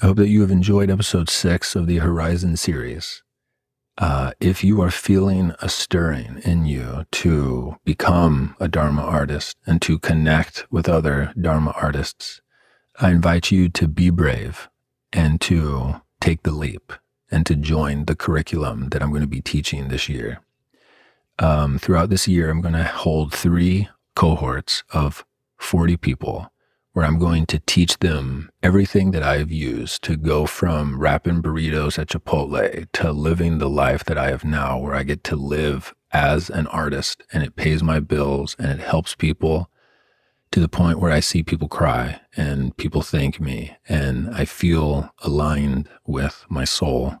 I 0.00 0.06
hope 0.06 0.18
that 0.18 0.28
you 0.28 0.42
have 0.42 0.52
enjoyed 0.52 0.92
episode 0.92 1.28
six 1.28 1.74
of 1.74 1.88
the 1.88 1.96
Horizon 1.98 2.56
series. 2.56 3.24
Uh, 3.96 4.30
if 4.38 4.62
you 4.62 4.80
are 4.80 4.92
feeling 4.92 5.56
a 5.58 5.68
stirring 5.68 6.40
in 6.44 6.66
you 6.66 7.04
to 7.10 7.78
become 7.84 8.54
a 8.60 8.68
Dharma 8.68 9.02
artist 9.02 9.56
and 9.66 9.82
to 9.82 9.98
connect 9.98 10.70
with 10.70 10.88
other 10.88 11.32
Dharma 11.40 11.72
artists, 11.72 12.40
I 13.00 13.10
invite 13.10 13.50
you 13.50 13.68
to 13.70 13.88
be 13.88 14.10
brave 14.10 14.68
and 15.12 15.40
to 15.40 16.00
take 16.20 16.44
the 16.44 16.52
leap 16.52 16.92
and 17.28 17.44
to 17.46 17.56
join 17.56 18.04
the 18.04 18.14
curriculum 18.14 18.90
that 18.90 19.02
I'm 19.02 19.10
going 19.10 19.22
to 19.22 19.26
be 19.26 19.40
teaching 19.40 19.88
this 19.88 20.08
year. 20.08 20.38
Um, 21.40 21.76
throughout 21.76 22.08
this 22.08 22.28
year, 22.28 22.50
I'm 22.50 22.60
going 22.60 22.74
to 22.74 22.84
hold 22.84 23.34
three 23.34 23.88
cohorts 24.14 24.84
of 24.92 25.24
40 25.56 25.96
people 25.96 26.52
where 26.98 27.06
I'm 27.06 27.20
going 27.20 27.46
to 27.46 27.60
teach 27.60 27.96
them 28.00 28.50
everything 28.60 29.12
that 29.12 29.22
I've 29.22 29.52
used 29.52 30.02
to 30.02 30.16
go 30.16 30.46
from 30.46 30.98
wrapping 30.98 31.40
burritos 31.42 31.96
at 31.96 32.08
Chipotle 32.08 32.88
to 32.90 33.12
living 33.12 33.58
the 33.58 33.70
life 33.70 34.02
that 34.06 34.18
I 34.18 34.30
have 34.30 34.42
now, 34.42 34.80
where 34.80 34.96
I 34.96 35.04
get 35.04 35.22
to 35.22 35.36
live 35.36 35.94
as 36.10 36.50
an 36.50 36.66
artist 36.66 37.22
and 37.32 37.44
it 37.44 37.54
pays 37.54 37.84
my 37.84 38.00
bills 38.00 38.56
and 38.58 38.68
it 38.72 38.80
helps 38.80 39.14
people 39.14 39.70
to 40.50 40.58
the 40.58 40.68
point 40.68 40.98
where 40.98 41.12
I 41.12 41.20
see 41.20 41.44
people 41.44 41.68
cry 41.68 42.20
and 42.36 42.76
people 42.76 43.02
thank 43.02 43.38
me 43.38 43.76
and 43.88 44.34
I 44.34 44.44
feel 44.44 45.14
aligned 45.22 45.88
with 46.04 46.46
my 46.48 46.64
soul. 46.64 47.14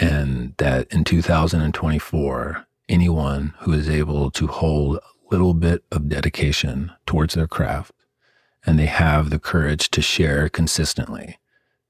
And 0.00 0.54
that 0.58 0.92
in 0.92 1.04
2024, 1.04 2.66
anyone 2.88 3.54
who 3.60 3.72
is 3.72 3.88
able 3.88 4.32
to 4.32 4.48
hold 4.48 4.96
a 4.96 5.00
little 5.30 5.54
bit 5.54 5.84
of 5.92 6.08
dedication 6.08 6.90
towards 7.06 7.34
their 7.34 7.46
craft 7.46 7.92
and 8.66 8.78
they 8.78 8.86
have 8.86 9.30
the 9.30 9.38
courage 9.38 9.90
to 9.90 10.02
share 10.02 10.48
consistently, 10.48 11.38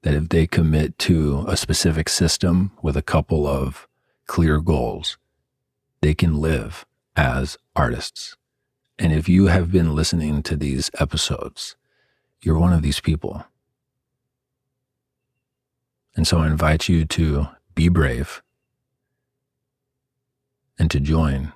that 0.03 0.15
if 0.15 0.29
they 0.29 0.47
commit 0.47 0.99
to 0.99 1.45
a 1.49 1.57
specific 1.57 2.09
system 2.09 2.73
with 2.83 2.97
a 2.97 3.03
couple 3.03 3.47
of 3.47 3.89
clear 4.27 4.61
goals, 4.61 5.19
they 6.01 6.15
can 6.15 6.41
live 6.41 6.87
as 7.17 7.59
artists. 7.77 8.37
And 8.99 9.13
if 9.13 9.29
you 9.29 9.47
have 9.47 9.73
been 9.73 9.95
listening 9.95 10.43
to 10.45 10.57
these 10.57 10.91
episodes, 10.99 11.77
you're 12.43 12.59
one 12.59 12.73
of 12.73 12.83
these 12.83 13.01
people. 13.01 13.45
And 16.15 16.27
so 16.27 16.39
I 16.39 16.47
invite 16.47 16.89
you 16.89 17.05
to 17.07 17.49
be 17.75 17.89
brave 17.89 18.43
and 20.79 20.91
to 20.91 21.01
join 21.01 21.53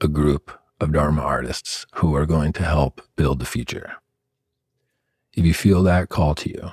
a 0.00 0.08
group 0.08 0.50
of 0.80 0.92
Dharma 0.92 1.22
artists 1.22 1.86
who 1.96 2.14
are 2.14 2.26
going 2.26 2.52
to 2.54 2.62
help 2.62 3.02
build 3.16 3.38
the 3.38 3.44
future. 3.46 3.99
If 5.34 5.44
you 5.44 5.54
feel 5.54 5.82
that 5.84 6.08
call 6.08 6.34
to 6.36 6.48
you, 6.48 6.70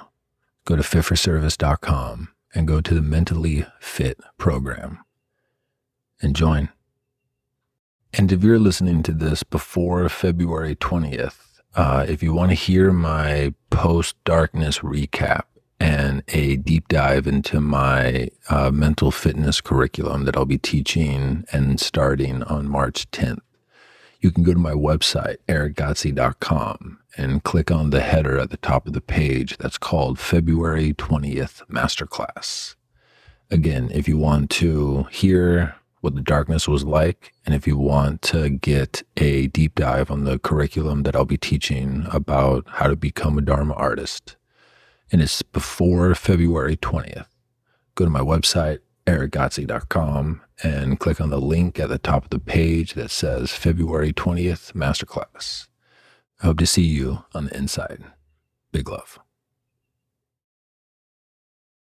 go 0.66 0.76
to 0.76 0.82
fitforservice.com 0.82 2.30
and 2.56 2.68
go 2.68 2.82
to 2.82 2.94
the 2.94 3.02
Mentally 3.02 3.66
Fit 3.80 4.20
program 4.38 5.00
and 6.22 6.36
join. 6.36 6.70
And 8.14 8.32
if 8.32 8.44
you're 8.44 8.58
listening 8.58 9.04
to 9.04 9.12
this 9.12 9.44
before 9.44 10.10
February 10.10 10.76
20th, 10.76 11.36
uh, 11.76 12.06
if 12.10 12.24
you 12.24 12.34
want 12.34 12.50
to 12.50 12.56
hear 12.56 12.92
my 12.92 13.54
post 13.70 14.16
darkness 14.24 14.80
recap 14.80 15.44
and 15.80 16.24
a 16.30 16.56
deep 16.56 16.88
dive 16.88 17.28
into 17.28 17.62
my 17.62 18.30
uh, 18.50 18.72
mental 18.72 19.12
fitness 19.12 19.62
curriculum 19.62 20.26
that 20.26 20.36
I'll 20.36 20.46
be 20.46 20.58
teaching 20.58 21.46
and 21.52 21.80
starting 21.80 22.42
on 22.44 22.68
March 22.68 23.12
10th, 23.12 23.42
you 24.20 24.32
can 24.32 24.44
go 24.44 24.54
to 24.54 24.60
my 24.60 24.74
website, 24.74 25.38
erickgodsey.com, 25.48 27.00
and 27.18 27.44
click 27.44 27.72
on 27.72 27.90
the 27.90 28.02
header 28.02 28.40
at 28.40 28.50
the 28.50 28.58
top 28.58 28.88
of 28.88 28.94
the 28.94 29.02
page 29.02 29.58
that's 29.58 29.78
called 29.78 30.20
February 30.20 30.94
20th 30.94 31.66
Masterclass. 31.68 32.76
Again, 33.50 33.90
if 33.94 34.08
you 34.08 34.18
want 34.18 34.50
to 34.52 35.04
hear 35.12 35.76
what 36.02 36.16
the 36.16 36.22
darkness 36.22 36.68
was 36.68 36.86
like. 36.86 37.34
And 37.46 37.56
if 37.56 37.68
you 37.68 37.78
want 37.78 38.22
to 38.24 38.50
get 38.50 39.04
a 39.18 39.48
deep 39.48 39.76
dive 39.76 40.12
on 40.12 40.24
the 40.24 40.40
curriculum 40.40 41.04
that 41.04 41.16
I'll 41.16 41.26
be 41.26 41.38
teaching 41.38 42.06
about 42.12 42.66
how 42.68 42.88
to 42.88 42.96
become 42.96 43.38
a 43.38 43.42
Dharma 43.42 43.74
artist, 43.74 44.36
and 45.12 45.22
it's 45.22 45.42
before 45.42 46.14
February 46.16 46.78
20th, 46.78 47.28
go 47.96 48.06
to 48.06 48.12
my 48.12 48.22
website, 48.22 48.80
erickgodsey.com, 49.08 50.42
and 50.62 51.00
click 51.00 51.22
on 51.22 51.30
the 51.30 51.42
link 51.42 51.80
at 51.80 51.90
the 51.90 51.98
top 51.98 52.26
of 52.26 52.30
the 52.30 52.40
page 52.40 52.94
that 52.94 53.10
says 53.10 53.52
February 53.52 54.14
20th 54.14 54.74
Masterclass. 54.74 55.68
I 56.42 56.48
hope 56.48 56.60
to 56.60 56.68
see 56.68 56.84
you 56.84 57.24
on 57.34 57.46
the 57.46 57.58
inside. 57.58 58.04
Big 58.72 58.90
love. 58.90 59.20